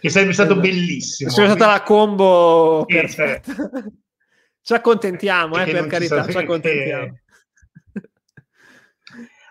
[0.00, 0.66] che sarebbe stato esatto.
[0.66, 1.30] bellissimo.
[1.30, 3.52] Sarebbe stata la combo perfetta.
[4.64, 7.18] Ci accontentiamo, eh, per carità, ci accontentiamo.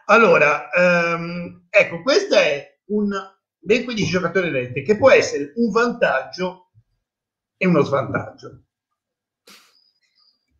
[0.05, 3.09] Allora, um, ecco, questa è un
[3.57, 6.71] ben 15 giocatori eletti, che può essere un vantaggio
[7.57, 8.63] e uno svantaggio.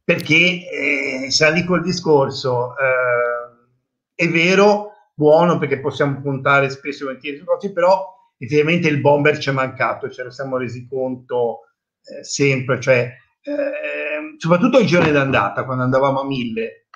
[0.04, 7.06] Perché eh, sarà lì col discorso, eh, è vero, buono perché possiamo puntare spesso e
[7.06, 8.06] volentieri su cose, però
[8.38, 11.62] effettivamente il bomber ci è mancato, ce ne siamo resi conto
[12.04, 16.88] eh, sempre, cioè, eh, soprattutto il giorno d'andata, quando andavamo a mille,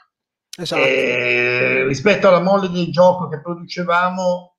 [0.57, 0.81] esatto.
[0.83, 4.54] Eh, rispetto alla molle del gioco che producevamo,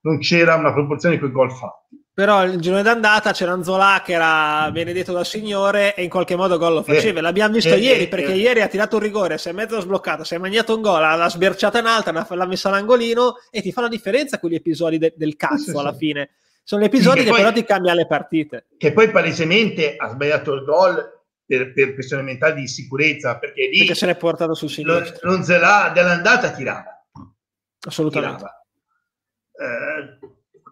[0.00, 2.04] non c'era una proporzione con i gol fatti.
[2.16, 6.56] Però il girone d'andata c'era Anzola che era benedetto dal Signore e in qualche modo
[6.56, 7.18] gol lo faceva.
[7.18, 8.36] Eh, L'abbiamo visto eh, ieri eh, perché eh.
[8.36, 11.28] ieri ha tirato un rigore, si è mezzo sbloccato, si è mangiato un gol, l'ha
[11.28, 15.36] sberciata in alta, l'ha messa all'angolino e ti fa la differenza quegli episodi de- del
[15.36, 15.98] cazzo sì, alla sì.
[15.98, 16.30] fine.
[16.62, 18.66] Sono episodi che, che poi, però ti cambiano le partite.
[18.78, 23.78] Che poi palesemente ha sbagliato il gol per, per questione mentale di sicurezza perché lì
[23.80, 25.18] perché se l'è portato sul sinistro.
[25.20, 27.06] L'Onzelà dell'andata tirava.
[27.86, 28.36] Assolutamente.
[28.36, 28.65] Tirava eh,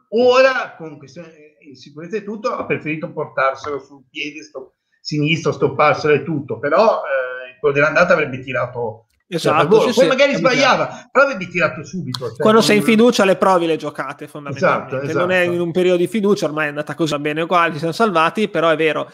[0.09, 6.15] ora, con questione di sicurezza e tutto, ha preferito portarselo sul piede sto, sinistro, stopparselo
[6.15, 11.09] e tutto, però eh, quello dell'andata avrebbe tirato Esatto, sì, poi sì, magari sbagliava, chiaro.
[11.11, 12.29] però avrebbe tirato subito.
[12.29, 14.97] Cioè, Quando sei in fiducia, le provi le giocate fondamentalmente.
[14.97, 15.19] Esatto, esatto.
[15.19, 15.55] Non è esatto.
[15.55, 18.69] in un periodo di fiducia, ormai è andata così, bene uguale, ci siamo salvati, però
[18.69, 19.11] è vero.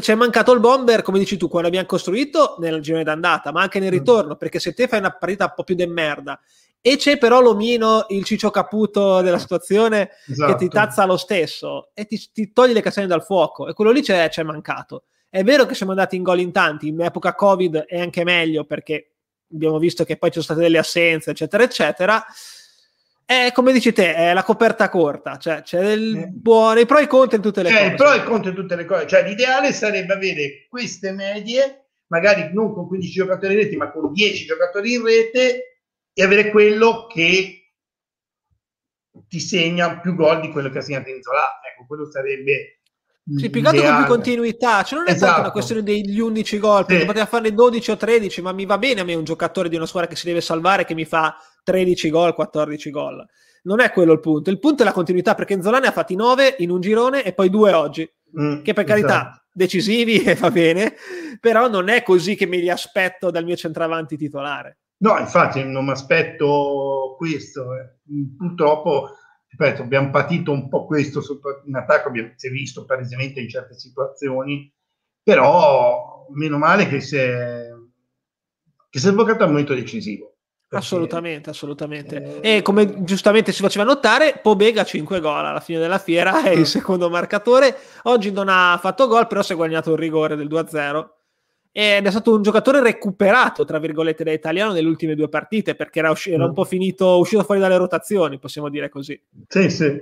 [0.00, 3.62] Ci è mancato il bomber, come dici tu, quando abbiamo costruito nel girone d'andata, ma
[3.62, 3.96] anche nel mm.
[3.96, 4.38] ritorno, mm.
[4.38, 6.38] perché se te fai una partita un po' più de merda
[6.88, 10.52] e c'è però l'omino, il ciccio caputo della situazione esatto.
[10.52, 10.86] che ti esatto.
[10.86, 14.28] tazza lo stesso e ti, ti togli le castagne dal fuoco e quello lì c'è,
[14.28, 15.06] c'è mancato.
[15.28, 18.66] È vero che siamo andati in gol in tanti, in epoca Covid è anche meglio
[18.66, 19.14] perché
[19.52, 22.24] abbiamo visto che poi ci sono state delle assenze, eccetera, eccetera.
[23.24, 26.26] È come dici te, è la coperta corta, cioè c'è del eh.
[26.28, 27.94] buono, i pro e i contro in tutte le cioè, cose.
[27.96, 32.72] Pro e contro in tutte le cose, cioè l'ideale sarebbe avere queste medie, magari non
[32.72, 35.75] con 15 giocatori in rete, ma con 10 giocatori in rete
[36.18, 37.72] e avere quello che
[39.28, 41.60] ti segna più gol di quello che ha segnato Inzola.
[41.70, 42.80] Ecco, quello sarebbe
[43.36, 45.26] sì, più che altro con più continuità, cioè non è esatto.
[45.26, 47.06] tanto una questione degli 11 gol, perché sì.
[47.06, 49.84] poteva farne 12 o 13, ma mi va bene a me un giocatore di una
[49.84, 53.26] squadra che si deve salvare che mi fa 13 gol, 14 gol.
[53.64, 56.14] Non è quello il punto, il punto è la continuità, perché Inzola ne ha fatti
[56.14, 59.42] 9 in un girone e poi 2 oggi, mm, che per carità esatto.
[59.52, 60.94] decisivi e va bene,
[61.40, 64.78] però non è così che me li aspetto dal mio centravanti titolare.
[64.98, 67.74] No, infatti non mi aspetto questo.
[67.74, 67.96] Eh.
[68.36, 69.10] Purtroppo,
[69.48, 71.22] ripeto, abbiamo patito un po' questo
[71.66, 74.72] in attacco, abbiamo, si è visto palesemente in certe situazioni,
[75.22, 77.68] però meno male che si è,
[78.88, 80.36] che si è sbloccato al momento decisivo.
[80.68, 82.40] Assolutamente, assolutamente.
[82.40, 82.56] Eh...
[82.56, 86.60] E come giustamente si faceva notare, Pobega 5 gol alla fine della fiera, è il
[86.60, 86.64] mm.
[86.64, 87.76] secondo marcatore.
[88.04, 91.06] Oggi non ha fatto gol, però si è guadagnato un rigore del 2-0.
[91.78, 95.98] Ed è stato un giocatore recuperato, tra virgolette, da italiano nelle ultime due partite, perché
[95.98, 96.54] era, usci- era un mm.
[96.54, 99.22] po' finito, uscito fuori dalle rotazioni, possiamo dire così.
[99.46, 100.00] Sì, sì.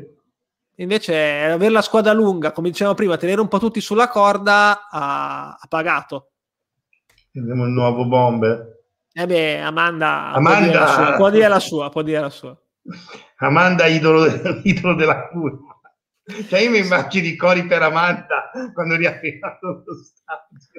[0.77, 5.59] Invece avere la squadra lunga, come dicevamo prima, tenere un po' tutti sulla corda ha,
[5.61, 6.31] ha pagato.
[7.33, 8.83] Vediamo il nuovo bomber.
[9.13, 11.15] Eh beh, Amanda, Amanda...
[11.17, 12.57] Può, dire la sua, può dire la sua.
[13.39, 14.27] Amanda, idolo,
[14.63, 15.81] idolo della curva.
[16.49, 20.74] Cioè io mi immagino i cori per Amanda quando riapriranno lo stadio.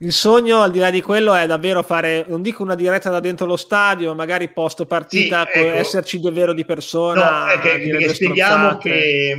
[0.00, 3.18] Il sogno, al di là di quello, è davvero fare, non dico una diretta da
[3.18, 5.76] dentro lo stadio, magari post partita, sì, ecco.
[5.76, 7.54] esserci davvero di persona.
[7.54, 9.36] No, che, che spieghiamo che,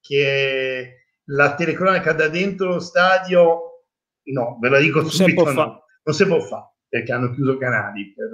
[0.00, 3.84] che, la telecronaca da dentro lo stadio,
[4.22, 8.12] no, ve la dico non subito, no non si può fare perché hanno chiuso canali
[8.12, 8.28] per,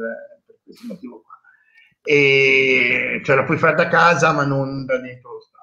[0.45, 1.39] per questo motivo qua.
[2.03, 5.58] E, cioè la puoi fare da casa ma non da dentro lo stadio.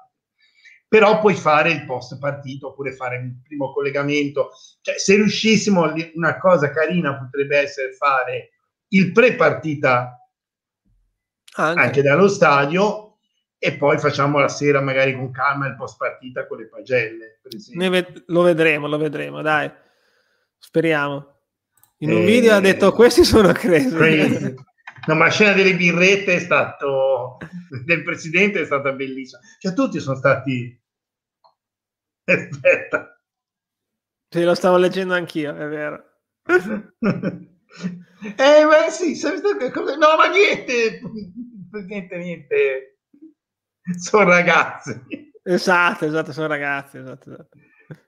[0.88, 4.50] Però puoi fare il post partito oppure fare un primo collegamento.
[4.80, 8.52] Cioè, se riuscissimo, una cosa carina potrebbe essere fare
[8.88, 10.28] il pre-partita
[11.54, 11.80] anche.
[11.80, 13.18] anche dallo stadio
[13.58, 17.40] e poi facciamo la sera magari con calma il post partita con le pagelle.
[17.74, 19.70] Ve- lo vedremo, lo vedremo, dai.
[20.58, 21.34] Speriamo.
[21.98, 23.96] In un video ha detto questi sono crazy.
[23.96, 24.54] crazy.
[25.06, 27.38] No, ma la scena delle birrette è stato
[27.84, 29.40] del presidente è stata bellissima.
[29.58, 30.76] Cioè tutti sono stati
[32.26, 33.20] Aspetta.
[34.28, 36.02] Sì, lo stavo leggendo anch'io, è vero.
[36.46, 36.58] eh,
[38.64, 39.30] ma sì, no,
[40.16, 41.00] ma niente,
[41.86, 42.98] niente, niente.
[43.96, 45.00] Sono ragazzi.
[45.44, 47.56] Esatto, esatto, sono ragazzi, esatto, esatto.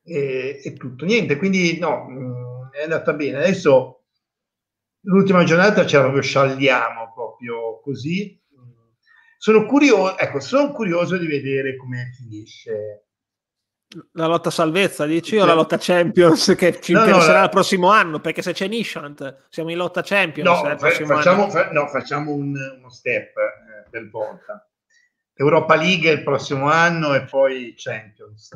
[0.02, 3.38] E, e tutto, niente, quindi no, è andata bene.
[3.38, 3.97] Adesso
[5.08, 8.36] l'ultima giornata ce la proprio sciagliamo proprio così.
[9.36, 13.04] Sono curioso, ecco, sono curioso di vedere come finisce.
[14.12, 17.44] La lotta salvezza, dici, cioè, o la lotta Champions che ci no, interesserà no, la...
[17.44, 18.20] il prossimo anno?
[18.20, 20.48] Perché se c'è Nishant siamo in lotta Champions.
[20.48, 24.68] No, fa- facciamo, fa- no facciamo un, uno step eh, per volta.
[25.32, 28.50] Europa League il prossimo anno e poi Champions.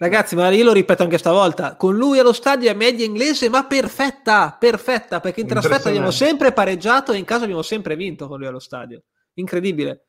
[0.00, 3.66] Ragazzi, ma io lo ripeto anche stavolta, con lui allo stadio è media inglese, ma
[3.66, 8.38] perfetta, perfetta, perché in trasferta abbiamo sempre pareggiato e in casa abbiamo sempre vinto con
[8.38, 9.02] lui allo stadio.
[9.34, 10.06] Incredibile.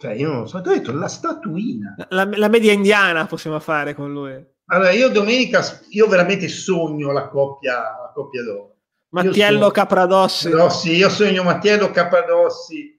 [0.00, 1.94] Cioè, io non so, ti ho detto la statuina.
[2.08, 4.44] La, la, media indiana possiamo fare con lui.
[4.64, 8.74] Allora, io domenica, io veramente sogno la coppia, la coppia d'oro.
[9.10, 10.50] Mattiello Capradossi.
[10.50, 10.96] Capradossi.
[10.96, 12.95] Io sogno Mattiello Capradossi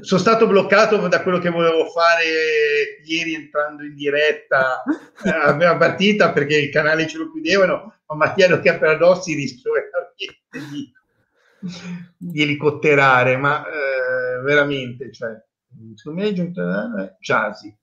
[0.00, 2.24] sono stato bloccato da quello che volevo fare
[3.04, 4.82] ieri entrando in diretta
[5.24, 10.68] eh, a prima partita perché il canale ce lo chiudevano, ma Mattiano Capradossi rischio veramente
[10.70, 10.92] di,
[12.16, 15.30] di elicotterare, ma eh, veramente, cioè,
[15.94, 17.76] secondo me è Chasi.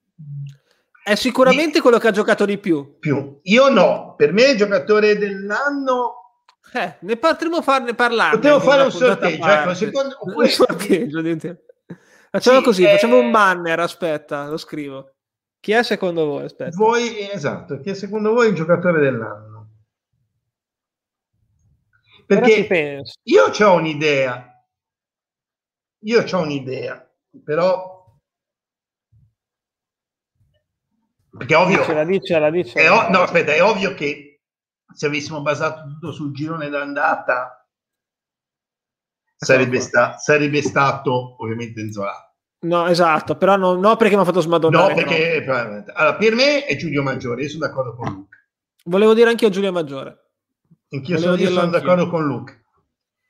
[1.03, 2.97] È sicuramente quello che ha giocato di più.
[2.97, 3.39] più.
[3.43, 6.23] Io no, per me è il giocatore dell'anno
[6.73, 8.35] eh, ne potremmo farne parlare.
[8.35, 11.21] Potremmo fare un sorteggio, ecco, secondo, oppure, un sorteggio
[12.35, 12.89] Facciamo sì, così, eh...
[12.89, 15.13] facciamo un banner, aspetta, lo scrivo.
[15.61, 16.43] Chi è secondo voi?
[16.43, 16.75] Aspetta.
[16.75, 19.69] Voi, esatto, chi è secondo voi il giocatore dell'anno?
[22.25, 22.67] Perché
[23.23, 24.67] io ho un'idea,
[26.03, 27.09] io ho un'idea,
[27.41, 27.93] però
[31.37, 32.85] perché ovvio dicela, dicela, dicela.
[32.85, 34.41] È ov- no aspetta è ovvio che
[34.93, 37.65] se avessimo basato tutto sul girone d'andata
[39.37, 42.24] sarebbe, sta- sarebbe stato ovviamente Nzola.
[42.65, 44.93] No, esatto, però no, no perché mi ha fatto smadonnare.
[44.93, 45.43] No, perché
[45.93, 48.37] allora, per me è Giulio Maggiore, io sono d'accordo con Luca.
[48.85, 50.23] Volevo dire anche io Giulio Maggiore.
[50.89, 52.53] Anch'io sono, io sono d'accordo con Luca.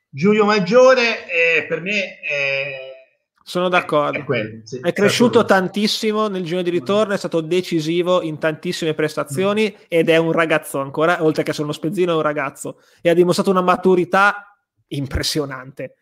[0.08, 2.94] Giulio Maggiore eh, per me è...
[3.42, 4.18] Sono d'accordo.
[4.18, 8.94] È, quello, sì, è cresciuto tantissimo nel giro di ritorno, è stato decisivo in tantissime
[8.94, 9.82] prestazioni mm.
[9.88, 13.14] ed è un ragazzo ancora, oltre che essere uno spezzino, è un ragazzo e ha
[13.14, 14.56] dimostrato una maturità
[14.88, 15.96] impressionante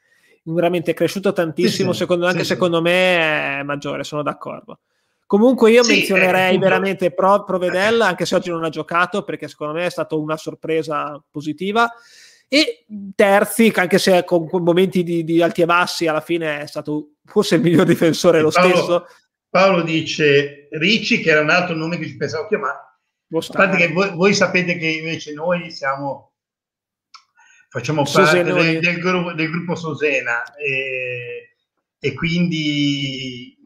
[0.45, 4.81] veramente è cresciuto tantissimo, sì, secondo, anche sì, secondo me è maggiore, sono d'accordo.
[5.27, 9.73] Comunque io menzionerei eh, veramente Pro, Provedella, anche se oggi non ha giocato, perché secondo
[9.73, 11.91] me è stata una sorpresa positiva.
[12.47, 17.15] E terzi, anche se con, momenti di, di, alti e bassi, alla fine è stato
[17.25, 19.07] forse il miglior difensore lo Paolo, stesso.
[19.49, 22.79] Paolo dice Ricci, che era un altro nome che ci pensavo chiamare.
[23.55, 26.34] A che voi, voi sapete che invece noi siamo
[27.75, 31.57] facciamo parte del, del, gruppo, del, gruppo Sosena e,
[31.99, 33.59] e, quindi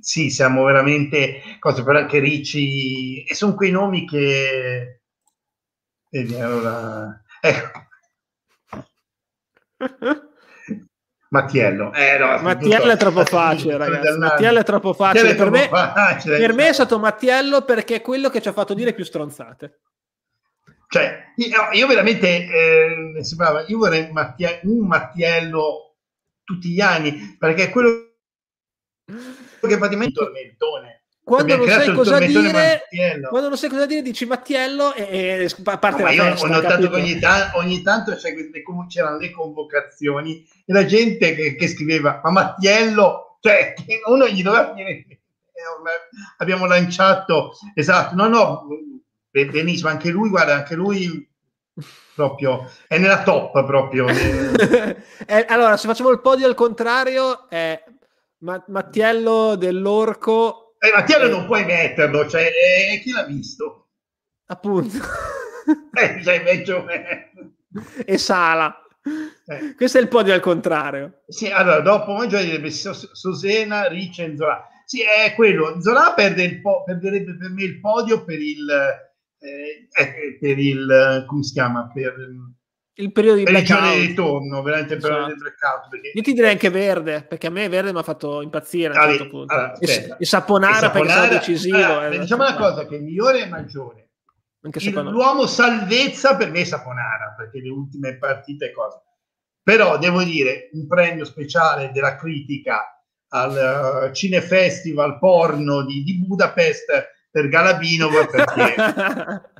[0.00, 5.02] sì, siamo veramente cose però anche Ricci e sono quei nomi che
[6.08, 7.86] vedi allora ecco
[11.28, 11.92] Mattiello.
[11.94, 14.18] Eh, no, Mattiello è troppo facile, ragazzi.
[14.18, 15.30] Mattiello è troppo facile.
[15.30, 18.52] È per, me, facile, per me, è stato Mattiello perché è quello che ci ha
[18.52, 19.80] fatto dire più stronzate.
[20.92, 25.94] Cioè, io, io veramente eh, sembrava, io vorrei Mattia, un Mattiello
[26.44, 28.10] tutti gli anni, perché è quello
[29.08, 31.04] che praticamente è un tormentone.
[31.24, 32.82] Quando non sai cosa dire,
[33.30, 36.90] quando non sai cosa dire, dici Mattiello e, e parte no, io festa, ho notato
[36.90, 38.14] che ogni, ta- ogni tanto
[38.88, 43.72] c'erano le convocazioni e la gente che, che scriveva ma Mattiello, cioè
[44.08, 45.06] uno gli doveva finire.
[46.36, 48.66] Abbiamo lanciato, esatto, no, no,
[49.32, 51.28] benissimo, anche lui, guarda, anche lui
[52.14, 54.06] proprio è nella top proprio.
[55.26, 57.82] eh, allora, se facciamo il podio al contrario, è
[58.38, 63.90] Mattiello dell'Orco eh, Mattiello eh, non puoi metterlo, cioè, eh, chi l'ha visto?
[64.46, 64.96] Appunto.
[65.94, 66.84] eh, cioè, meglio
[68.04, 68.84] e Sala.
[69.46, 69.76] Eh.
[69.76, 71.22] Questo è il podio al contrario.
[71.28, 74.66] Sì, allora, dopo Maggiore direbbe Sosena, Ricci e Zola.
[74.84, 75.80] Sì, è quello.
[75.80, 78.66] Zola perde il po- perderebbe per me il podio per il...
[79.42, 81.24] Eh, eh per il...
[81.26, 81.90] come si chiama?
[81.92, 82.14] Per
[82.96, 83.94] il periodo di blackout.
[83.94, 85.30] di ritorno, veramente per esatto.
[85.30, 85.88] il blackout.
[85.88, 86.12] Perché...
[86.14, 89.10] Io ti direi anche verde, perché a me verde mi ha fatto impazzire a un
[89.10, 89.54] certo punto.
[89.54, 91.76] Allora, e, e, Saponara, perché stato decisivo.
[91.76, 94.10] Allora, eh, diciamo una cosa, che il migliore è maggiore.
[94.60, 99.00] Il, l'uomo salvezza per me è Saponara, perché le ultime partite cose.
[99.62, 106.90] Però devo dire, un premio speciale della critica al uh, Cinefestival porno di, di Budapest
[107.32, 108.74] per Galabinov perché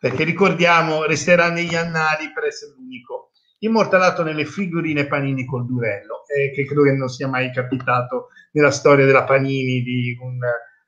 [0.00, 6.50] perché ricordiamo resterà negli annali per essere l'unico immortalato nelle figurine Panini col Durello, eh,
[6.50, 10.38] che credo che non sia mai capitato nella storia della Panini di un,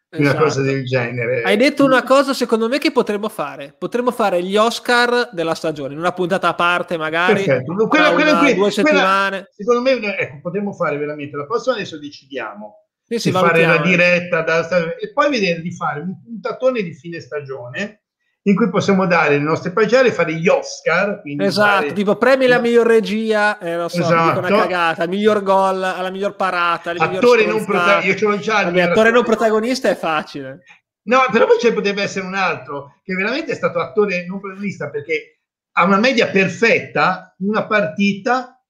[0.09, 0.37] esatto.
[0.37, 1.43] una cosa del genere.
[1.43, 5.93] Hai detto una cosa secondo me che potremmo fare, potremmo fare gli Oscar della stagione,
[5.93, 7.75] in una puntata a parte magari, Perfetto.
[7.89, 9.49] Quella, quella, una, due settimane.
[9.51, 12.82] secondo me ecco, potremmo fare veramente la prossima, adesso decidiamo.
[13.17, 14.67] Di fare la diretta da,
[14.99, 18.03] e poi vedere di fare un puntatone di fine stagione
[18.45, 21.23] in cui possiamo dare le nostre pagelle e fare gli Oscar.
[21.39, 21.93] Esatto, fare...
[21.93, 24.39] tipo premi la miglior regia, eh, lo so, esatto.
[24.41, 28.27] una cagata, miglior gol, la miglior parata, attore non protagonista.
[28.27, 28.65] Io già.
[28.65, 30.63] Vabbè, attore non protagonista è facile.
[31.05, 34.89] No, però poi ce potrebbe essere un altro che veramente è stato attore non protagonista
[34.89, 35.41] perché
[35.73, 38.61] ha una media perfetta, una partita,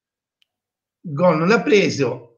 [1.01, 2.32] gol non l'ha preso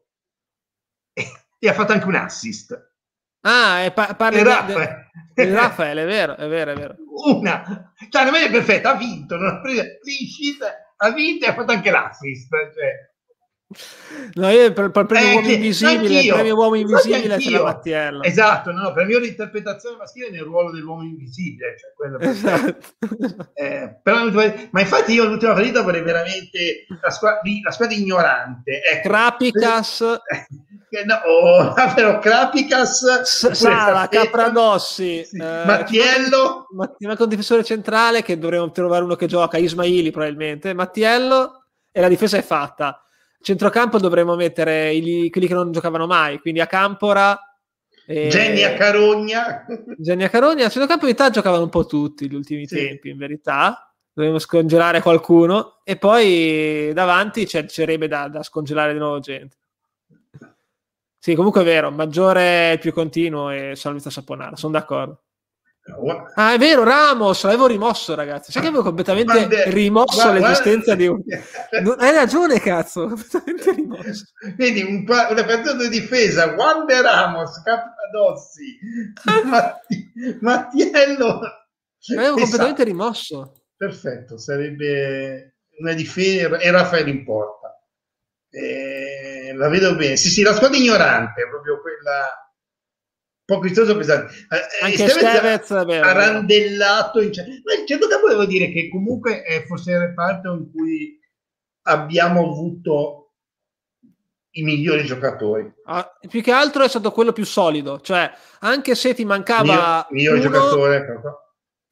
[1.66, 2.92] e ha fatto anche un assist.
[3.40, 5.10] Ah, pa- parli di Raffaele.
[5.34, 6.96] De, de Raffaele, è vero, è vero, è vero.
[7.26, 9.82] Una, cioè, non è perfetta, ha vinto, non ha preso
[10.96, 12.48] ha vinto e ha fatto anche l'assist.
[12.50, 13.12] Cioè.
[14.34, 17.62] No, io per, per il premio eh, uomo invisibile, il premio uomo invisibile c'è la
[17.62, 18.22] Mattiello.
[18.22, 21.74] Esatto, no, per mia interpretazione maschile nel ruolo dell'uomo invisibile.
[21.76, 22.76] Cioè esatto.
[23.54, 24.30] eh, però,
[24.70, 28.80] ma infatti io l'ultima partita vorrei veramente la squadra, la squadra ignorante.
[28.82, 29.08] Ecco.
[29.08, 30.04] Crapicas.
[31.02, 35.36] No, oh, però Crapicas, Sala, Capradossi, sì.
[35.36, 36.66] eh, Mattiello.
[36.98, 42.08] Manca un difensore centrale che dovremmo trovare uno che gioca, Ismaili probabilmente, Mattiello e la
[42.08, 43.04] difesa è fatta.
[43.40, 47.38] Centrocampo dovremmo mettere i, quelli che non giocavano mai, quindi a Campora.
[48.06, 48.28] E...
[48.28, 49.64] Jenny a Carogna.
[49.98, 50.66] Jenny a Carogna.
[50.66, 52.76] A centrocampo in realtà giocavano un po' tutti gli ultimi sì.
[52.76, 53.94] tempi, in verità.
[54.12, 59.56] Dovremmo scongelare qualcuno e poi davanti c'è, c'erebbe da, da scongelare di nuovo gente.
[61.24, 65.22] Sì, comunque è vero, maggiore più continuo e salvezza Saponara, sono d'accordo.
[66.34, 68.52] Ah, è vero, Ramos, l'avevo rimosso, ragazzi.
[68.52, 71.02] Sai che avevo completamente guarda, rimosso guarda, l'esistenza guarda.
[71.02, 71.96] di un.
[71.96, 74.24] Hai ragione, cazzo, completamente rimosso.
[74.54, 78.78] Vedi, un, una partita di difesa, Wande Ramos, Cappadossi,
[79.48, 81.40] Matti, Mattiello.
[82.08, 83.62] L'avevo completamente rimosso.
[83.74, 87.82] Perfetto, sarebbe una difesa e Raffaele in porta.
[88.50, 89.23] Eh,
[89.54, 90.16] la vedo bene.
[90.16, 92.52] Sì, sì, la squadra ignorante, proprio quella
[93.46, 94.32] un po' costoso pesante.
[94.48, 99.42] Eh, Anche Stevez ha, randellato in certo, ma in certo campo devo dire che comunque
[99.42, 101.20] è forse il reparto in cui
[101.82, 103.32] abbiamo avuto
[104.56, 105.70] i migliori giocatori.
[105.84, 110.34] Ah, più che altro è stato quello più solido, cioè anche se ti mancava miglior,
[110.34, 111.38] miglior uno, giocatore, ecco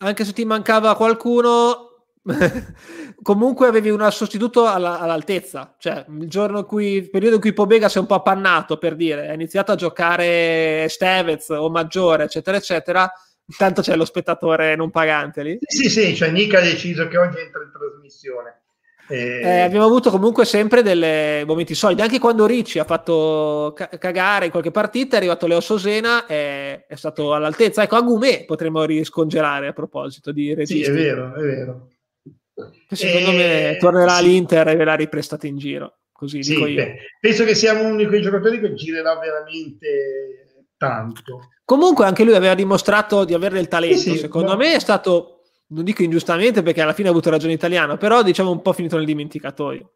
[0.03, 1.92] anche se ti mancava qualcuno
[3.23, 7.53] comunque avevi un sostituto alla, all'altezza, cioè il giorno in cui, il periodo in cui
[7.53, 12.25] Pobega si è un po' appannato per dire, ha iniziato a giocare Stevez o Maggiore,
[12.25, 13.13] eccetera, eccetera.
[13.45, 15.59] Intanto c'è lo spettatore non pagante lì.
[15.61, 18.61] Sì, sì, cioè Nick ha deciso che oggi entra in trasmissione.
[19.09, 19.41] E...
[19.43, 24.47] Eh, abbiamo avuto comunque sempre dei momenti solidi, anche quando Ricci ha fatto ca- cagare
[24.47, 27.83] in qualche partita, è arrivato Leo Sosena, è, è stato all'altezza.
[27.83, 30.85] Ecco, Agumè potremmo riscongelare a proposito di registi.
[30.85, 31.92] Sì, è vero, è vero.
[32.89, 33.37] Secondo e...
[33.37, 34.25] me tornerà sì.
[34.25, 35.99] all'Inter e ve l'ha riprestata in giro.
[36.13, 41.49] Così sì, beh, penso che sia uno di quei giocatori che girerà veramente tanto.
[41.65, 44.57] Comunque anche lui aveva dimostrato di avere del talento, sì, secondo ma...
[44.57, 45.43] me è stato
[45.73, 48.97] non dico ingiustamente perché alla fine ha avuto ragione italiano, però diciamo un po' finito
[48.97, 49.93] nel dimenticatoio.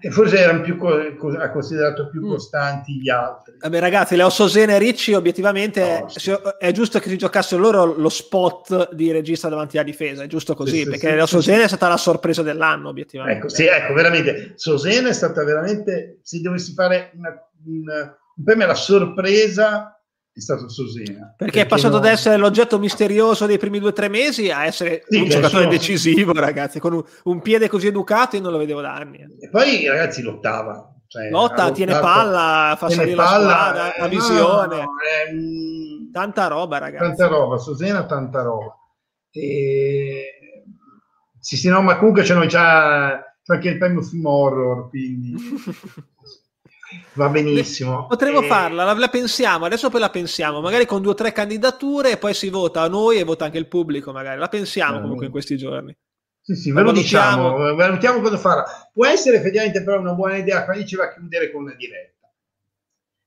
[0.00, 2.30] E forse erano più co- ha considerato più mm.
[2.30, 3.56] costanti gli altri.
[3.58, 6.34] Vabbè, ragazzi, Leo Sosena e Ricci, obiettivamente no, sì.
[6.58, 10.22] è giusto che si giocassero loro lo spot di regista davanti alla difesa.
[10.22, 13.40] È giusto così, sì, perché sì, Leo Sosena è stata la sorpresa dell'anno, obiettivamente.
[13.40, 14.52] Ecco, sì, ecco, veramente.
[14.56, 16.20] Sosena è stata veramente.
[16.22, 17.30] Se dovessi fare una,
[17.66, 19.95] una, un premio alla sorpresa,
[20.36, 21.04] è stato Sosena.
[21.04, 22.00] Perché, perché è passato no...
[22.00, 25.66] ad essere l'oggetto misterioso dei primi due o tre mesi a essere sì, un giocatore
[25.66, 29.18] decisivo, ragazzi, con un, un, piede così educato io non lo vedevo da anni.
[29.40, 30.92] E poi, ragazzi, lottava.
[31.06, 34.76] Cioè, Lotta, tiene palla, fa tiene salire palla, la squadra, eh, la visione.
[34.76, 37.04] No, eh, tanta roba, ragazzi.
[37.04, 38.76] Tanta roba, Sosena, tanta roba.
[39.30, 40.24] E...
[41.38, 45.34] Sì, sì, no, ma comunque c'è già c'è anche il premio film horror, quindi...
[47.14, 48.06] Va benissimo.
[48.06, 48.46] Potremmo e...
[48.46, 52.16] farla, la, la, pensiamo, adesso poi la pensiamo, magari con due o tre candidature e
[52.16, 54.38] poi si vota a noi e vota anche il pubblico, magari.
[54.38, 55.96] La pensiamo eh, comunque in questi giorni.
[56.40, 58.64] Sì, sì, ve lo diciamo, valutiamo cosa farà.
[58.92, 62.14] Può essere effettivamente però una buona idea, qua ci va a chiudere con una diretta.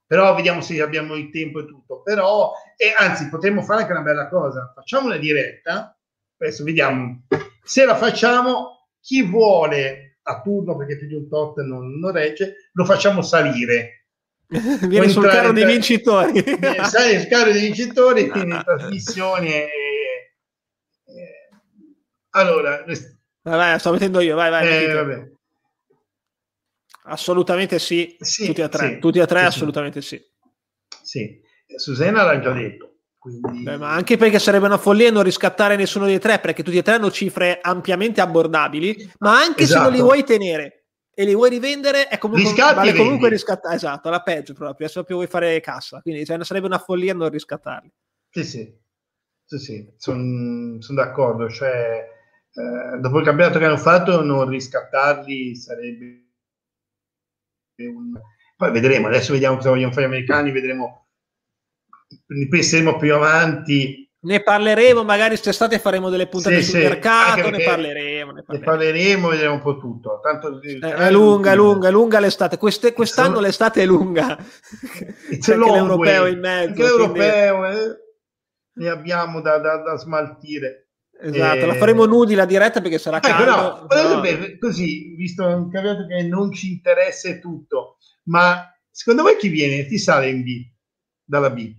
[0.08, 2.02] Però vediamo se abbiamo il tempo e tutto.
[2.02, 4.72] Però, e anzi, potremmo fare anche una bella cosa.
[4.74, 5.96] Facciamo una diretta,
[6.38, 7.26] adesso vediamo.
[7.62, 12.70] Se la facciamo, chi vuole a turno perché più di un tot non, non regge,
[12.74, 14.06] lo facciamo salire.
[14.50, 16.44] Viene sul carro dei vincitori.
[16.86, 19.68] Sale sul carro dei vincitori, quindi trasmissioni e,
[21.06, 21.50] e,
[22.32, 22.98] allora, vai,
[23.42, 24.68] vai, sto mettendo io, vai, vai.
[24.68, 25.32] Eh,
[27.06, 30.22] assolutamente sì, sì, tutti a tre, sì, tutti a tre sì, assolutamente sì.
[31.02, 31.42] Sì,
[31.76, 32.89] Susena l'ha già detto.
[33.20, 33.64] Quindi...
[33.64, 36.82] Beh, ma anche perché sarebbe una follia non riscattare nessuno dei tre, perché tutti e
[36.82, 39.78] tre hanno cifre ampiamente abbordabili, ma anche esatto.
[39.78, 40.14] se non li esatto.
[40.14, 43.76] vuoi tenere e li vuoi rivendere, è comunque, vale comunque riscattare.
[43.76, 46.00] Esatto, la peggio proprio, se proprio vuoi fare cassa.
[46.02, 47.92] Quindi cioè, sarebbe una follia non riscattarli.
[48.30, 48.80] Sì, sì,
[49.44, 49.94] sì, sì.
[49.98, 51.50] sono son d'accordo.
[51.50, 52.08] Cioè,
[52.54, 56.24] eh, dopo il campionato che hanno fatto, non riscattarli sarebbe
[57.80, 58.18] un...
[58.56, 61.09] Poi vedremo, adesso vediamo cosa vogliono fare gli americani, vedremo
[62.28, 64.08] ne penseremo più avanti.
[64.22, 68.52] Ne parleremo, magari quest'estate faremo delle puntate sì, sul sì, mercato, ne parleremo, ne parleremo.
[68.52, 70.20] Ne parleremo, vedremo un po' tutto.
[70.22, 72.58] Tanto, eh, è lunga, lunga, lunga l'estate.
[72.58, 73.46] Queste, quest'anno sono...
[73.46, 74.36] l'estate è lunga.
[75.40, 76.84] C'è anche l'europeo in mezzo.
[76.84, 77.78] L'europeo, quindi...
[77.78, 78.08] eh?
[78.74, 80.90] ne abbiamo da, da, da smaltire.
[81.22, 81.66] Esatto, eh...
[81.66, 83.88] la faremo nudi la diretta perché sarà eh, caldo.
[83.88, 84.46] Però, però...
[84.60, 89.86] così, visto caveato che non ci interessa tutto, ma secondo voi chi viene?
[89.86, 90.70] Ti sale in B,
[91.24, 91.74] dalla B?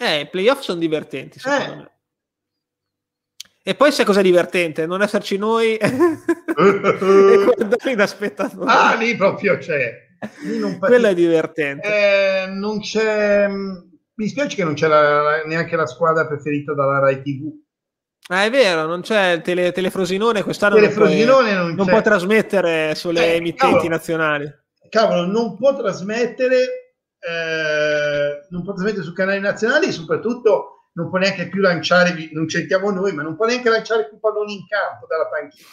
[0.00, 1.76] Eh, i playoff sono divertenti, secondo eh.
[1.76, 1.92] me.
[3.64, 4.86] E poi sai cosa è divertente?
[4.86, 5.90] Non esserci noi e
[7.44, 8.64] guardare da spettatori.
[8.66, 10.06] Ah, lì proprio c'è.
[10.44, 10.78] Lì non...
[10.78, 11.86] Quello è divertente.
[11.86, 13.46] Eh, non c'è...
[13.46, 17.52] Mi spiace che non c'è la, neanche la squadra preferita dalla Rai TV.
[18.30, 22.00] Ah, è vero, non c'è il tele, Telefrosinone quest'anno Telefrosinone non, può, non, non può
[22.02, 24.54] trasmettere sulle eh, emittenti cavolo, nazionali.
[24.88, 26.87] Cavolo, non può trasmettere
[27.20, 32.90] eh, non può trasmettere su canali nazionali soprattutto non può neanche più lanciare, non cerchiamo
[32.90, 35.68] noi, ma non può neanche lanciare più palloni in campo dalla panchina.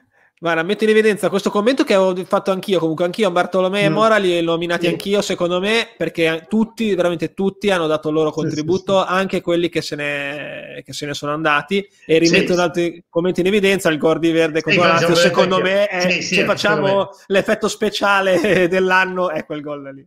[0.40, 3.92] Guarda, metto in evidenza questo commento che ho fatto anch'io, comunque anch'io Bartolomeo e mm.
[3.92, 4.92] Mora li ho nominati sì.
[4.92, 9.40] anch'io secondo me perché tutti, veramente tutti hanno dato il loro contributo, sì, sì, anche
[9.40, 13.46] quelli che se, ne, che se, ne, sono andati e rimetto un altro commento in
[13.46, 19.44] evidenza, il Gordi Verde con Lazio secondo me è, se facciamo l'effetto speciale dell'anno è
[19.44, 20.06] quel gol lì.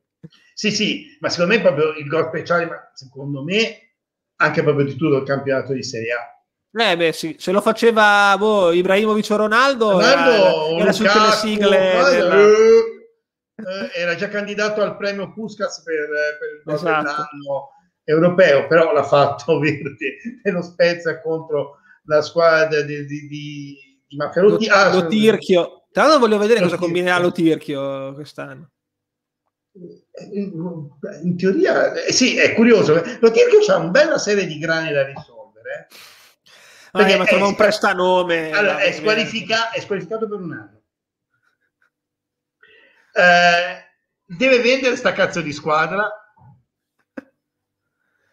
[0.53, 3.95] Sì, sì, ma secondo me proprio il gol speciale, ma secondo me
[4.38, 6.40] anche proprio di tutto il campionato di Serie A
[6.74, 11.19] eh beh sì, se lo faceva boh, Ibrahimovic o Ronaldo, Ronaldo era, era su tutte
[11.19, 11.80] le sigle
[12.11, 12.36] della...
[12.38, 16.07] eh, era già candidato al premio Puskas per,
[16.39, 17.28] per il esatto.
[18.05, 24.67] europeo, però l'ha fatto verde lo Spezia contro la squadra di, di, di, di Maccarotti.
[24.67, 25.88] Lo, ah, lo Tirchio.
[25.91, 28.69] Tra l'altro voglio vedere cosa combinerà lo Tirchio quest'anno.
[29.74, 32.93] In teoria, eh, sì, è curioso.
[33.19, 35.88] Lo Tirchio ha una bella serie di grani da risolvere.
[35.89, 35.95] Eh?
[36.91, 38.51] Perché ma trova un prestanome.
[38.51, 40.81] Allora, è, squalifica- è squalificato per un anno.
[43.13, 43.85] Eh,
[44.25, 46.09] deve vendere sta cazzo di squadra.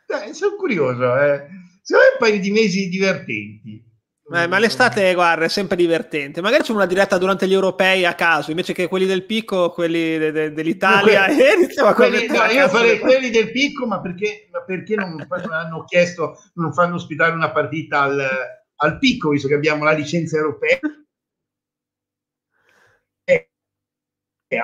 [0.06, 1.16] Eh, sono curioso.
[1.16, 1.48] Eh.
[1.82, 3.87] Secondo me un paio di mesi divertenti.
[4.30, 6.42] Eh, ma l'estate, guarda, è sempre divertente.
[6.42, 10.18] Magari c'è una diretta durante gli europei a caso, invece che quelli del picco, quelli
[10.18, 11.26] de- de- dell'Italia.
[11.28, 11.34] No,
[11.94, 16.38] quelli, quelli, no, io farei quelli del picco, ma perché, ma perché non, hanno chiesto,
[16.54, 18.28] non fanno ospitare una partita al,
[18.76, 20.78] al picco, visto che abbiamo la licenza europea?
[23.24, 23.50] Eh,
[24.48, 24.62] eh,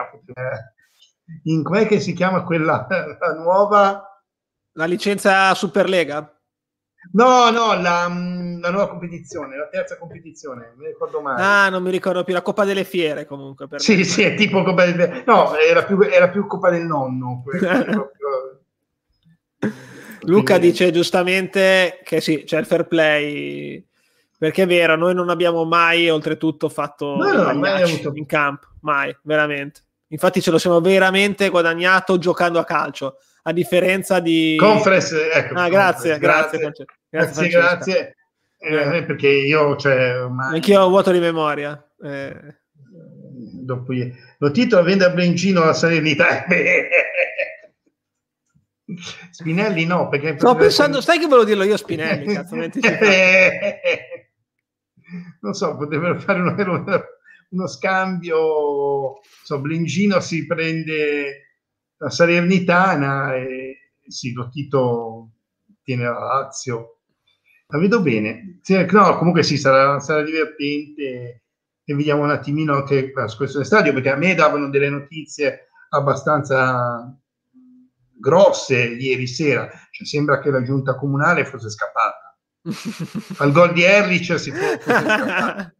[1.44, 4.22] in com'è che si chiama quella la nuova?
[4.72, 6.33] La licenza Superlega?
[7.12, 11.36] No, no, la, mm, la, nuova competizione, la terza competizione, non mi ricordo mai.
[11.38, 13.66] Ah, non mi ricordo più, la Coppa delle Fiere comunque.
[13.76, 14.04] Sì, me.
[14.04, 15.24] sì, è tipo Coppa delle Fiere.
[15.26, 17.42] No, era più, era più Coppa del Nonno.
[17.44, 18.08] proprio...
[20.26, 23.86] Luca dice giustamente che sì, c'è il fair play,
[24.38, 28.12] perché è vero, noi non abbiamo mai oltretutto fatto no, no, mai avuto...
[28.14, 29.82] in campo, mai, veramente.
[30.08, 34.56] Infatti ce lo siamo veramente guadagnato giocando a calcio a differenza di...
[34.58, 35.54] Conference, ecco.
[35.54, 38.16] Ah, grazie, grazie, grazie, grazie, grazie,
[38.58, 40.54] eh, eh, perché io, cioè, ormai...
[40.54, 41.78] Anch'io ho vuoto di memoria.
[42.02, 42.56] Eh.
[43.64, 43.92] Dopo,
[44.38, 46.46] lo titolo vende a Blencino la Salernità.
[49.30, 50.38] Spinelli no, perché...
[50.38, 52.56] Sto pensando, stai che volevo dirlo io Spinelli, cazzo,
[55.40, 56.54] non so, potrebbero fare uno,
[57.50, 61.43] uno scambio, so, Blengino si prende
[62.04, 65.30] la Salernitana e sì, Lottito
[65.82, 66.98] tiene la Lazio.
[67.68, 68.60] La vedo bene.
[68.90, 71.42] No, comunque sì, sarà, sarà divertente
[71.82, 77.18] e vediamo un attimino che questo è stadio, perché a me davano delle notizie abbastanza
[78.12, 79.66] grosse ieri sera.
[79.90, 82.36] Cioè, sembra che la giunta comunale fosse scappata.
[83.38, 85.74] Al gol di Erlich si fosse scappata.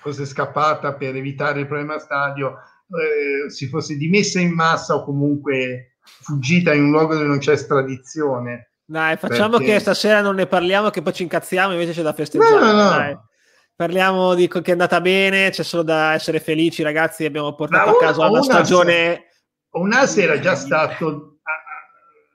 [0.00, 2.56] fosse scappata per evitare il problema stadio
[2.98, 7.52] eh, si fosse dimessa in massa o comunque fuggita in un luogo dove non c'è
[7.52, 8.72] estradizione.
[8.84, 9.74] Dai, facciamo perché...
[9.74, 12.58] che stasera non ne parliamo, che poi ci incazziamo, invece c'è da festeggiare.
[12.58, 13.28] No, no, no.
[13.76, 17.24] Parliamo di che è andata bene, c'è solo da essere felici, ragazzi.
[17.24, 19.26] Abbiamo portato una, a casa una, stagione.
[19.70, 21.38] Unas era già stato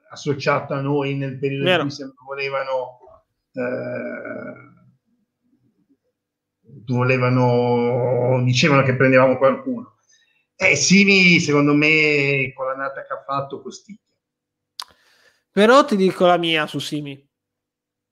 [0.09, 1.83] associato a noi nel periodo Vero.
[1.83, 2.99] in cui volevano.
[3.51, 4.73] Eh,
[6.87, 9.94] volevano dicevano che prendevamo qualcuno
[10.55, 14.03] eh, Simi, secondo me, con la nata che ha fatto, costicchia.
[15.51, 17.23] Però ti dico la mia su Simi.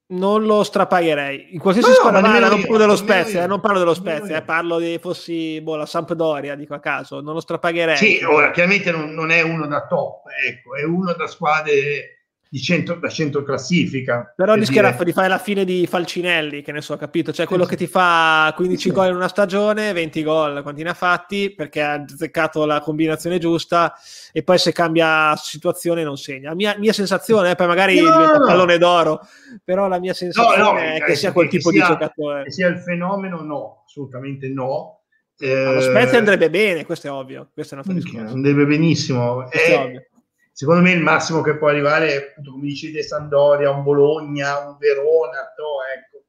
[0.06, 1.54] Non lo strapagherei.
[1.54, 4.42] In qualsiasi no, squadra vada, non parlo dello Spezia, eh, non parlo dello Spezia, eh,
[4.44, 7.98] parlo di fossi boh, la Sampdoria, dico a caso, non lo strapagherei.
[7.98, 12.13] Sì, ora chiaramente non, non è uno da top, ecco, è uno da squadre
[12.54, 14.32] di centro, da centro classifica.
[14.36, 15.06] Però rischierà dire...
[15.06, 17.34] di fare la fine di Falcinelli, che ne so, capito?
[17.34, 17.72] Cioè quello sì.
[17.72, 18.94] che ti fa 15 sì.
[18.94, 23.40] gol in una stagione, 20 gol, quanti ne ha fatti, perché ha azzeccato la combinazione
[23.40, 23.96] giusta
[24.32, 26.54] e poi se cambia situazione non segna.
[26.54, 28.46] Mia, mia sensazione, eh, poi magari no, diventa no.
[28.46, 29.22] pallone d'oro,
[29.64, 32.44] però la mia sensazione no, no, è che sia quel che tipo sia, di giocatore.
[32.44, 35.00] Che sia il fenomeno, no, assolutamente no.
[35.40, 37.50] Eh, Lo Spezia andrebbe bene, questo è ovvio.
[37.52, 37.80] Questo è.
[38.20, 39.50] Andrebbe benissimo.
[39.50, 40.08] È,
[40.54, 44.60] secondo me il massimo che può arrivare è, appunto, come dici, De Sandoria, un Bologna,
[44.60, 46.24] un Verona, no, ecco.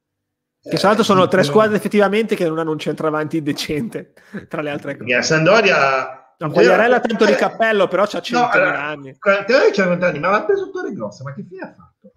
[0.62, 4.14] Che tra l'altro sono tre eh, squadre effettivamente che non hanno un centravanti decente,
[4.49, 5.22] tra le altre cose.
[5.22, 6.18] Sandoria...
[6.37, 9.16] No, Quagliarella tanto di cappello, però c'ha 100 no, allora, anni.
[9.16, 12.12] C'ha 100 anni, ma l'ha preso Torre Grossa, ma che fine ha fatto?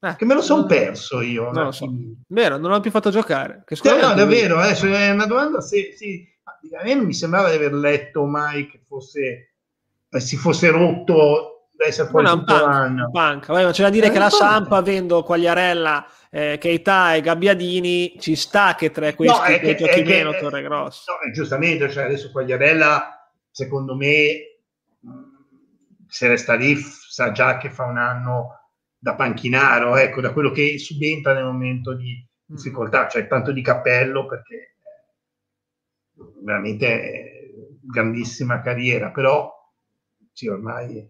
[0.00, 1.50] Eh, che me lo sono perso io.
[1.50, 1.90] Non lo so.
[2.28, 3.62] Vero, non l'ho più fatto giocare.
[3.66, 6.38] Che no, no davvero, eh, è una domanda se, se,
[6.78, 9.53] a me non mi sembrava di aver letto mai che fosse eh,
[10.20, 13.10] si fosse rotto essere fuori tutto punk, l'anno.
[13.10, 18.34] Vabbè, c'è da dire eh, che la Sampa, avendo Quagliarella, eh, Keita e Gabbiadini, ci
[18.36, 21.12] sta che tra questi no, che, giochi che, meno Torre Grosso.
[21.12, 24.60] No, giustamente, cioè adesso Quagliarella, secondo me,
[26.08, 30.78] se resta lì, sa già che fa un anno da panchinaro, ecco, da quello che
[30.78, 32.54] subentra nel momento di mm.
[32.54, 34.76] difficoltà, cioè tanto di cappello perché
[36.42, 39.53] veramente grandissima carriera, però
[40.34, 41.08] sì, ormai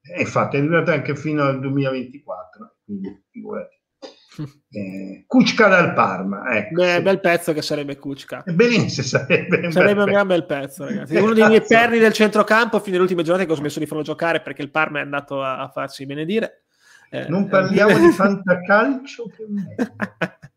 [0.00, 3.80] è fatto, è durato anche fino al 2024, quindi figurati.
[4.74, 7.02] Eh, Kuczka dal Parma, ecco, Beh, sì.
[7.02, 8.42] bel pezzo che sarebbe Kuczka.
[8.46, 11.16] Benissimo, sarebbe, un, sarebbe bel un gran bel pezzo, ragazzi.
[11.16, 14.02] Uno dei miei perni del centrocampo fino alle ultime giornate che ho smesso di farlo
[14.02, 16.64] giocare perché il Parma è andato a, a farsi benedire.
[17.10, 19.44] Eh, non parliamo di fantacalcio che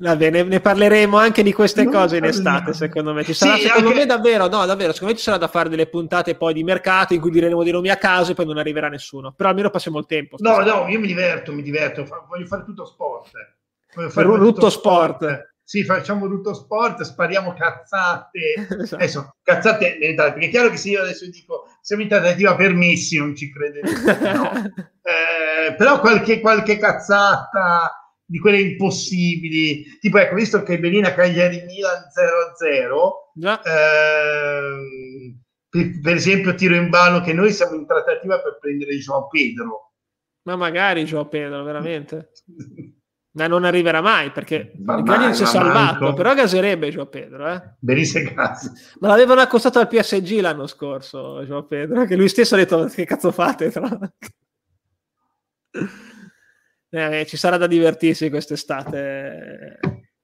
[0.00, 3.24] Va bene, ne parleremo anche di queste non cose in estate, secondo me.
[3.24, 4.00] Ci sarà, sì, secondo anche...
[4.00, 7.14] me, davvero, no, davvero, secondo me ci sarà da fare delle puntate poi di mercato
[7.14, 9.32] in cui diremo dei nomi a caso e poi non arriverà nessuno.
[9.32, 10.36] Però almeno passiamo il tempo.
[10.38, 13.32] No, no, io mi diverto, mi diverto, voglio fare tutto sport.
[13.94, 15.16] Voglio fare tutto, tutto sport.
[15.16, 15.52] sport.
[15.64, 18.54] Sì, facciamo tutto sport, spariamo cazzate.
[18.80, 18.94] esatto.
[18.94, 23.18] Adesso, cazzate, perché è chiaro che se io adesso dico siamo in trattativa per Messi,
[23.18, 24.32] non ci credete.
[24.32, 24.52] No.
[25.02, 32.02] eh, però qualche, qualche cazzata di quelle impossibili, tipo ecco, visto che Belina Cagliari Milan
[32.12, 33.32] 0-0,
[33.64, 39.28] ehm, per, per, esempio tiro in ballo che noi siamo in trattativa per prendere Joao
[39.28, 39.94] Pedro.
[40.42, 42.32] Ma magari Joao Pedro, veramente.
[43.30, 46.14] Ma non arriverà mai perché Cagliari si è salvato, manco.
[46.14, 47.50] però gaserebbe Joao Pedro.
[47.50, 47.62] Eh?
[47.78, 48.72] Benissimo, grazie.
[49.00, 53.06] Ma l'avevano accostato al PSG l'anno scorso, Joao Pedro, che lui stesso ha detto che
[53.06, 53.70] cazzo fate.
[53.70, 53.98] Tra
[56.90, 59.78] eh, ci sarà da divertirsi quest'estate.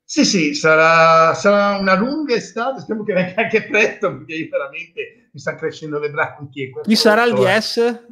[0.07, 5.31] Sì, sì, sarà, sarà una lunga estate, speriamo che venga anche presto, perché io veramente
[5.33, 6.71] mi stanno crescendo le branchie.
[6.83, 8.03] Chi sarà il DS?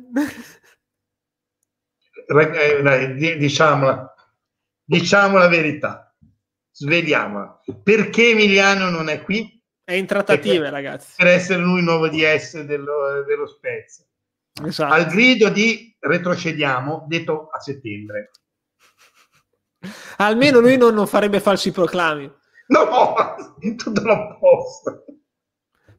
[2.25, 4.15] Eh, diciamola,
[4.85, 6.17] diciamo la verità,
[6.71, 7.61] sveliamola.
[7.83, 9.63] Perché Emiliano non è qui?
[9.85, 11.15] È in trattative, perché, ragazzi.
[11.17, 14.05] Per essere lui il nuovo DS dello, dello Spezia.
[14.65, 14.95] Esatto.
[14.95, 18.31] Al grido di retrocediamo, detto a settembre.
[20.19, 22.31] Almeno lui non, non farebbe falsi proclami.
[22.69, 23.15] No,
[23.77, 25.05] tutto l'opposto.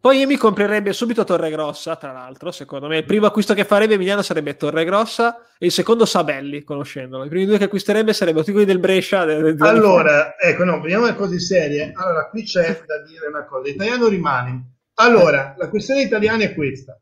[0.04, 2.98] Poi io mi comprerebbe subito Torregrossa, tra l'altro, secondo me.
[2.98, 7.24] Il primo acquisto che farebbe Emiliano sarebbe Torregrossa e il secondo Sabelli, conoscendolo.
[7.24, 9.24] I primi due che acquisterebbe sarebbero quelli del Brescia.
[9.24, 11.94] Del, del allora, ecco, no, vediamo le cose serie.
[11.96, 13.70] Allora, qui c'è da dire una cosa.
[13.70, 14.72] L'italiano rimane.
[14.96, 17.00] Allora, la questione italiana è questa.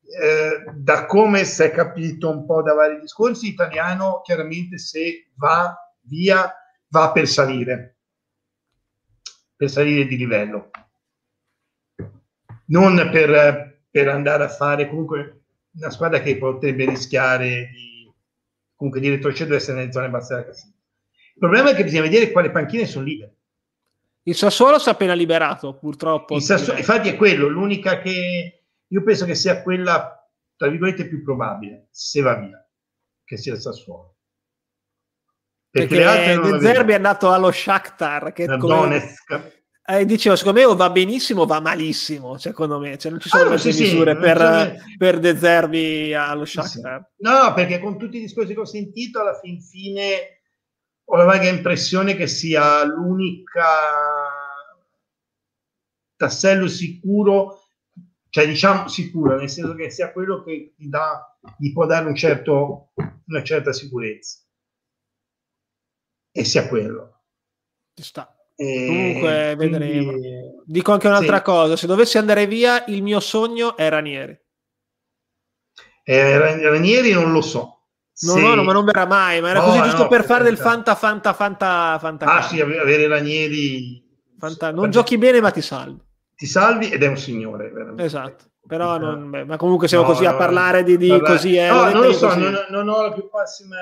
[0.00, 5.76] Eh, da come si è capito un po' da vari discorsi, italiano chiaramente se va
[6.06, 6.52] via
[6.88, 7.96] va per salire,
[9.56, 10.70] per salire di livello,
[12.66, 15.42] non per, per andare a fare comunque
[15.72, 18.12] una squadra che potrebbe rischiare di,
[18.76, 20.78] comunque di retrocedere essere nelle zone basse della classifica.
[21.34, 23.34] Il problema è che bisogna vedere quali panchine sono libere.
[24.26, 26.38] Il Sassuolo si è appena liberato, purtroppo.
[26.38, 30.26] Sassuolo, infatti è quello, l'unica che io penso che sia quella,
[30.56, 32.66] tra virgolette, più probabile, se va via,
[33.24, 34.13] che sia il Sassuolo.
[35.74, 39.12] Perché, perché De Zerbi è andato allo Shakhtar che come,
[39.86, 42.96] eh, dicevo secondo me o va benissimo o va malissimo secondo me.
[42.96, 44.76] Cioè, non ci sono ah, sì, misure sì, per, cioè...
[44.96, 47.10] per De Zerbi allo Shakhtar.
[47.16, 47.22] Sì.
[47.24, 50.42] no perché con tutti i discorsi che ho sentito alla fin fine
[51.06, 53.66] ho la vaga impressione che sia l'unica
[56.14, 57.64] tassello sicuro
[58.28, 62.14] cioè diciamo sicuro nel senso che sia quello che ti dà gli può dare un
[62.14, 62.92] certo,
[63.26, 64.38] una certa sicurezza
[66.36, 67.20] e sia quello.
[67.94, 68.36] Ci sta.
[68.56, 69.78] E Comunque quindi...
[69.78, 70.12] vedremo.
[70.64, 71.42] Dico anche un'altra sì.
[71.42, 74.36] cosa: se dovessi andare via, il mio sogno è Ranieri.
[76.02, 77.82] Eh, Ranieri non lo so.
[78.22, 78.40] No, se...
[78.40, 79.40] no, no, ma non verrà mai.
[79.40, 82.26] Ma era no, così giusto no, per fare del fanta, fanta, fanta, fanta.
[82.26, 84.02] Ah, sì, avere Ranieri.
[84.38, 84.72] Fanta...
[84.72, 86.02] Non giochi bene, ma ti salvi.
[86.34, 88.02] Ti salvi ed è un signore, veramente.
[88.02, 88.44] Esatto.
[88.66, 91.56] Però non, beh, ma comunque siamo così a parlare di, di così.
[91.56, 93.76] Eh, no, non lo so, non, non ho la più prossima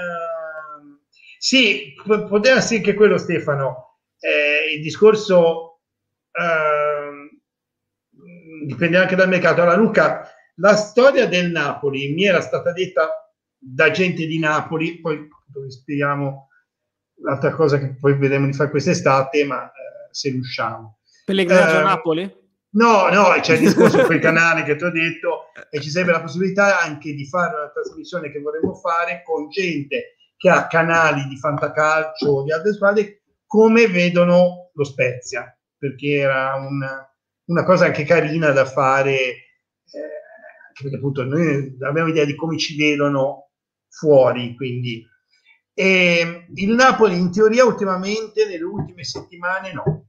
[1.42, 3.98] sì, poteva essere anche quello Stefano.
[4.20, 5.80] Eh, il discorso
[6.30, 7.40] eh,
[8.64, 9.60] dipende anche dal mercato.
[9.60, 15.18] Allora Luca, la storia del Napoli mi era stata detta da gente di Napoli, poi
[15.18, 16.46] vi spieghiamo
[17.24, 20.98] l'altra cosa che poi vedremo di fare quest'estate, ma eh, se riusciamo.
[21.24, 22.36] Pellegrinaggio a eh, Napoli?
[22.74, 26.20] No, no, c'è il discorso quel canale che ti ho detto e ci sarebbe la
[26.20, 31.38] possibilità anche di fare una trasmissione che vorremmo fare con gente che ha canali di
[31.38, 37.08] fantacalcio di altre squadre, come vedono lo Spezia, perché era una,
[37.44, 39.46] una cosa anche carina da fare, eh,
[40.80, 43.50] perché appunto noi abbiamo idea di come ci vedono
[43.88, 45.06] fuori, quindi
[45.74, 50.08] e il Napoli in teoria ultimamente nelle ultime settimane no.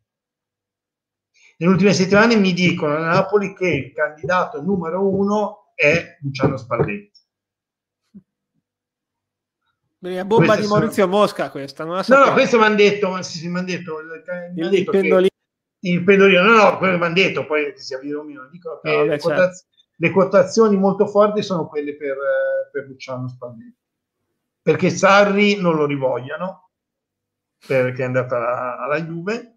[1.58, 7.23] Nelle ultime settimane mi dicono a Napoli che il candidato numero uno è Luciano Spalletti.
[10.06, 11.16] La bomba Queste di Maurizio sono...
[11.18, 14.00] Mosca questa, non la No, no, questo mi hanno detto, sì, sì, mi hanno detto,
[14.00, 15.30] il, detto pendolino.
[15.80, 19.04] il pendolino, no, no, quello mi hanno detto, poi si avvia meno, dicono che no,
[19.04, 19.28] le, certo.
[19.28, 22.18] quotaz- le, quotazioni molto forti sono quelle per,
[22.70, 23.78] per Luciano Spalletti,
[24.62, 26.72] perché Sarri non lo rivogliano,
[27.66, 29.56] perché è andata alla, alla Juve,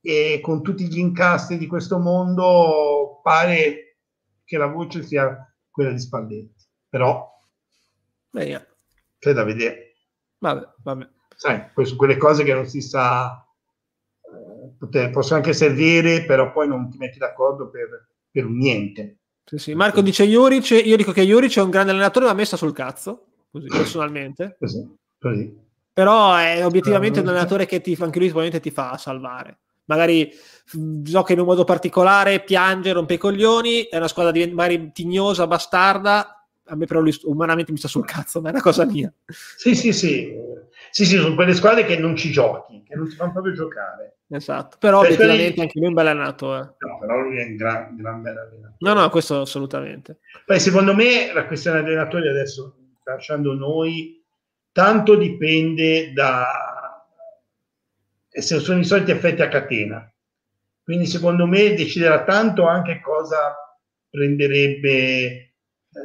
[0.00, 3.98] e con tutti gli incastri di questo mondo pare
[4.44, 7.36] che la voce sia quella di Spalletti, però...
[8.30, 8.67] Beh,
[9.18, 9.94] c'è da vedere.
[10.38, 11.08] Vabbè, vabbè.
[11.34, 13.44] Sai, poi su quelle cose che non si sa,
[14.22, 19.18] eh, poter, possono anche servire, però poi non ti metti d'accordo per, per niente.
[19.44, 19.74] Sì, sì.
[19.74, 23.26] Marco dice Juric, io dico che Juric è un grande allenatore, ma messa sul cazzo,
[23.50, 24.56] così personalmente.
[24.58, 25.66] Così, così.
[25.92, 29.58] Però è obiettivamente un allenatore che ti, anche lui probabilmente ti fa salvare.
[29.86, 30.30] Magari
[30.70, 36.37] gioca in un modo particolare, piange, rompe i coglioni, è una squadra magari tignosa, bastarda,
[36.68, 39.12] a me però umanamente mi sta sul cazzo, ma è una cosa mia.
[39.26, 40.34] Sì, sì, sì.
[40.90, 44.18] Sì, sì, sono quelle squadre che non ci giochi, che non ti fanno proprio giocare.
[44.30, 45.60] Esatto, però cioè, obiettivamente quelli...
[45.62, 46.74] anche lui è un bel allenatore.
[46.78, 48.76] No, però lui è un gran, gran bel allenatore.
[48.78, 50.18] No, no, questo assolutamente.
[50.44, 54.22] Poi secondo me la questione allenatori adesso, lasciando noi,
[54.72, 56.46] tanto dipende da...
[58.28, 60.12] se sono i soliti effetti a catena.
[60.82, 63.54] Quindi secondo me deciderà tanto anche cosa
[64.08, 65.47] prenderebbe,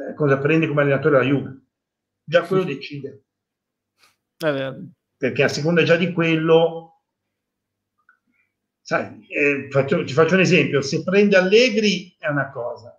[0.08, 1.62] eh, cosa prende come allenatore la Juve.
[2.24, 3.24] Già quello decide.
[4.36, 7.02] Perché a seconda già di quello,
[8.80, 12.98] sai, eh, faccio, ti faccio un esempio, se prende Allegri è una cosa.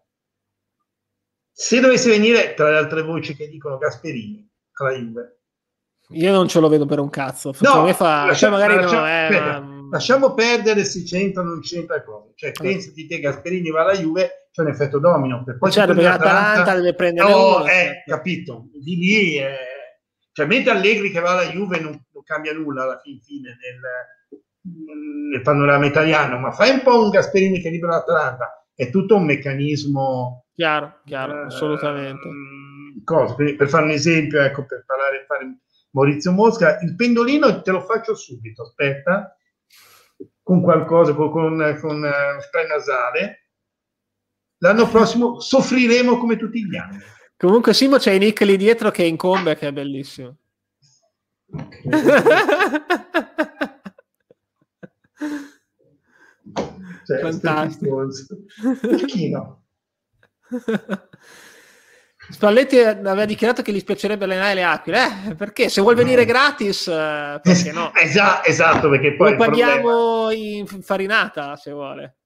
[1.51, 5.39] Se dovesse venire tra le altre voci che dicono Gasperini alla Juve,
[6.09, 7.53] io non ce lo vedo per un cazzo.
[7.61, 9.74] No, fa, lasciamo, cioè lasciamo, no, eh, ma...
[9.91, 12.33] lasciamo perdere se c'entra o non c'entra cose.
[12.35, 15.43] Cioè, pensi di te Gasperini va alla Juve, c'è un effetto domino.
[15.43, 17.65] Per poi certo, perché l'Atalanta deve prendere no, uno.
[17.67, 18.69] Eh, capito.
[18.73, 19.57] Di lì, eh,
[20.31, 25.31] cioè, mentre Allegri che va alla Juve non, non cambia nulla alla fin fine nel,
[25.31, 28.67] nel, panorama italiano, ma fai un po' un Gasperini che libera l'Atalanta.
[28.73, 30.47] È tutto un meccanismo...
[30.53, 32.27] Chiaro, chiaro, eh, assolutamente.
[33.03, 35.59] Cosa, per, per fare un esempio, ecco, per parlare, fare
[35.91, 39.35] Maurizio Mosca, il pendolino te lo faccio subito, aspetta,
[40.41, 43.49] con qualcosa, con, con, con uh, spray nasale.
[44.59, 46.99] L'anno prossimo soffriremo come tutti gli anni.
[47.37, 50.37] Comunque Simo c'è Nick lì dietro che incombe, che è bellissimo.
[57.05, 58.07] cioè, Fantastico.
[59.05, 59.63] Chi no?
[62.29, 65.29] Spalletti aveva dichiarato che gli spiacerebbe allenare le aquile.
[65.29, 65.69] Eh, perché?
[65.69, 67.93] Se vuol venire gratis, eh, perché no?
[67.93, 72.17] Esatto, esatto perché poi lo paghiamo in farinata se vuole.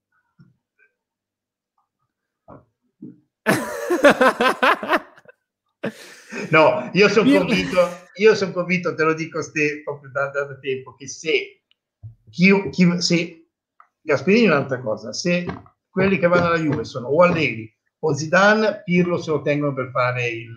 [6.52, 10.96] no, io sono convinto, io sono convinto, te lo dico ste, proprio da, da, tempo,
[10.96, 11.64] che se,
[12.30, 13.48] chi, chi, se
[14.02, 15.46] Gasperini è un'altra cosa, se
[15.90, 19.90] quelli che vanno alla Juve sono o Allegri o Zidane, Pirlo se lo tengono per
[19.92, 20.54] fare il,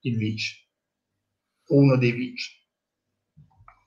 [0.00, 0.68] il vice,
[1.68, 2.50] uno dei vice.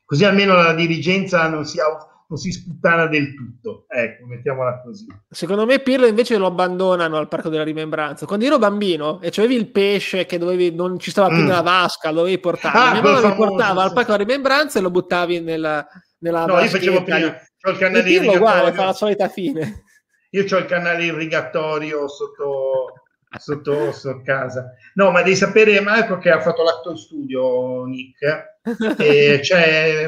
[0.05, 5.05] Così almeno la dirigenza non si, non si sputtana del tutto, ecco, mettiamola così.
[5.29, 8.25] Secondo me Pirlo invece lo abbandonano al Parco della Rimembranza.
[8.25, 11.45] Quando ero bambino e c'avevi il pesce che dovevi, non ci stava più mm.
[11.45, 12.77] nella vasca, lo dovevi portare.
[12.77, 15.85] Ah, Mia mamma lo portava al Parco della Rimembranza e lo buttavi nella,
[16.19, 19.83] nella No, io facevo prima, il canale Pirlo uguale, fa la solita fine.
[20.31, 22.93] Io ho il canale irrigatorio sotto,
[23.37, 24.73] sotto, sotto, casa.
[24.95, 28.59] No, ma devi sapere, Marco, che ha fatto l'atto studio, Nick.
[28.97, 30.07] E cioè,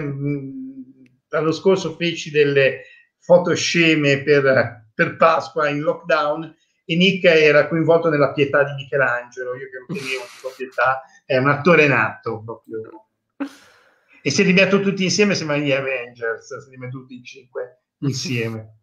[1.29, 2.81] l'anno scorso feci delle
[3.19, 6.55] foto sceme per, per Pasqua in lockdown
[6.85, 9.55] e Nick era coinvolto nella pietà di Michelangelo.
[9.55, 13.05] Io che non tenevo sua pietà, è un attore nato proprio.
[14.21, 17.83] E se li metto tutti insieme, sembra gli Avengers, se li metto tutti in cinque
[17.99, 18.78] insieme.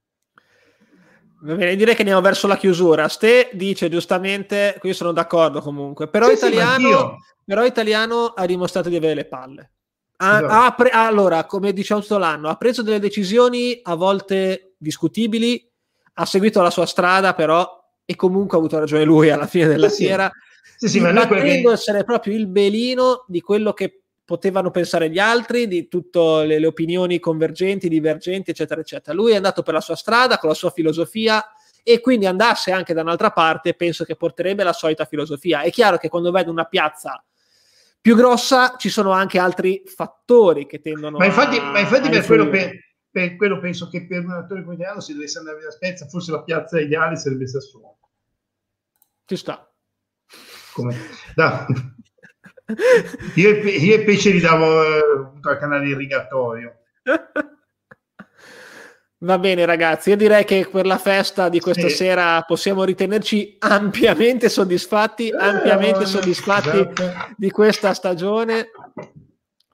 [1.55, 3.07] Bene, direi che andiamo verso la chiusura.
[3.09, 8.89] Ste dice giustamente, qui sono d'accordo comunque, però, sì, italiano, sì, però italiano ha dimostrato
[8.89, 9.71] di avere le palle.
[10.19, 15.71] Ha, ha pre- allora, come diciamo tutto l'anno, ha preso delle decisioni a volte discutibili,
[16.15, 19.89] ha seguito la sua strada però e comunque ha avuto ragione lui alla fine della
[19.89, 20.31] sì, fiera.
[20.77, 21.63] Sì, sì, ma non che...
[21.71, 26.67] essere proprio il belino di quello che potevano pensare gli altri, di tutte le, le,
[26.67, 29.17] opinioni convergenti, divergenti, eccetera, eccetera.
[29.17, 31.43] Lui è andato per la sua strada, con la sua filosofia
[31.85, 35.63] e quindi andasse anche da un'altra parte, penso che porterebbe la solita filosofia.
[35.63, 37.25] È chiaro che quando vedo una piazza
[38.01, 42.25] più grossa ci sono anche altri fattori che tendono ma infatti, a, ma infatti per,
[42.25, 42.71] quello per,
[43.11, 46.31] per, quello penso che per un attore come italiano se dovesse andare a Spezia forse
[46.31, 47.99] la piazza ideale sarebbe Sassuolo
[49.25, 49.69] ci sta
[50.73, 50.97] come
[51.35, 51.67] no.
[53.37, 56.75] Io, io e Pesce gli davo eh, al canale irrigatorio.
[59.19, 61.95] Va bene ragazzi, io direi che per la festa di questa sì.
[61.95, 67.35] sera possiamo ritenerci ampiamente soddisfatti, eh, ampiamente eh, soddisfatti esatto.
[67.37, 68.71] di questa stagione.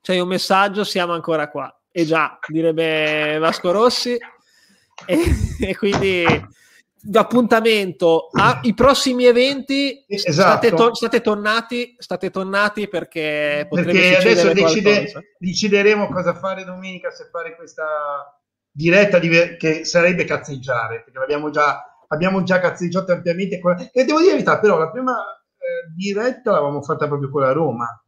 [0.01, 1.75] C'è un messaggio, siamo ancora qua.
[1.91, 4.17] E già, direbbe Vasco Rossi.
[5.07, 5.19] E,
[5.61, 6.25] e quindi
[7.13, 10.67] appuntamento ai prossimi eventi esatto.
[10.67, 17.29] state, to- state, tornati state tornati perché perché adesso decide, decideremo cosa fare domenica se
[17.31, 18.39] fare questa
[18.71, 23.61] diretta di, che sarebbe cazzeggiare perché l'abbiamo già abbiamo già cazzeggiato ampiamente
[23.93, 25.17] e devo dire la verità però la prima
[25.63, 28.05] eh, diretta l'avevamo fatta proprio con la Roma.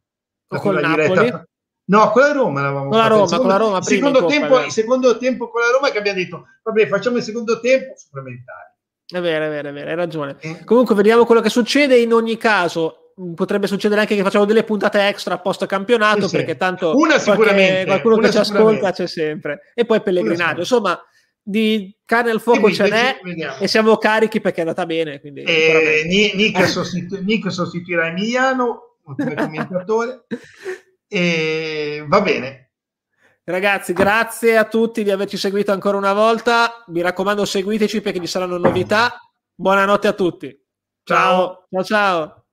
[0.49, 1.47] La con diretta
[1.87, 4.71] No, con la Roma l'avevamo con la Roma, secondo, con la Roma secondo tempo, il
[4.71, 8.74] secondo tempo con la Roma che abbiamo detto, vabbè, facciamo il secondo tempo supplementare.
[9.15, 10.35] È vero, è vero, è vero, hai ragione.
[10.41, 10.65] Eh.
[10.65, 11.99] Comunque vediamo quello che succede.
[11.99, 16.57] In ogni caso, potrebbe succedere anche che facciamo delle puntate extra post campionato, sì, perché
[16.57, 19.71] tanto una sicuramente, qualcuno una che ci ascolta c'è sempre.
[19.73, 20.61] E poi pellegrinaggio.
[20.61, 21.01] Insomma,
[21.41, 23.21] di carne al fuoco ce n'è
[23.61, 25.21] e siamo carichi perché è andata bene.
[25.21, 26.03] Quindi e
[26.35, 26.67] Nick, eh.
[26.67, 30.25] sostitu- Nick sostituirà Emiliano come commentatore
[31.07, 32.64] e va bene.
[33.47, 36.83] Ragazzi, grazie a tutti di averci seguito ancora una volta.
[36.87, 39.19] Mi raccomando, seguiteci perché ci saranno novità.
[39.55, 40.59] Buonanotte a tutti.
[41.03, 41.85] Ciao, ciao, ciao.
[41.85, 42.44] ciao.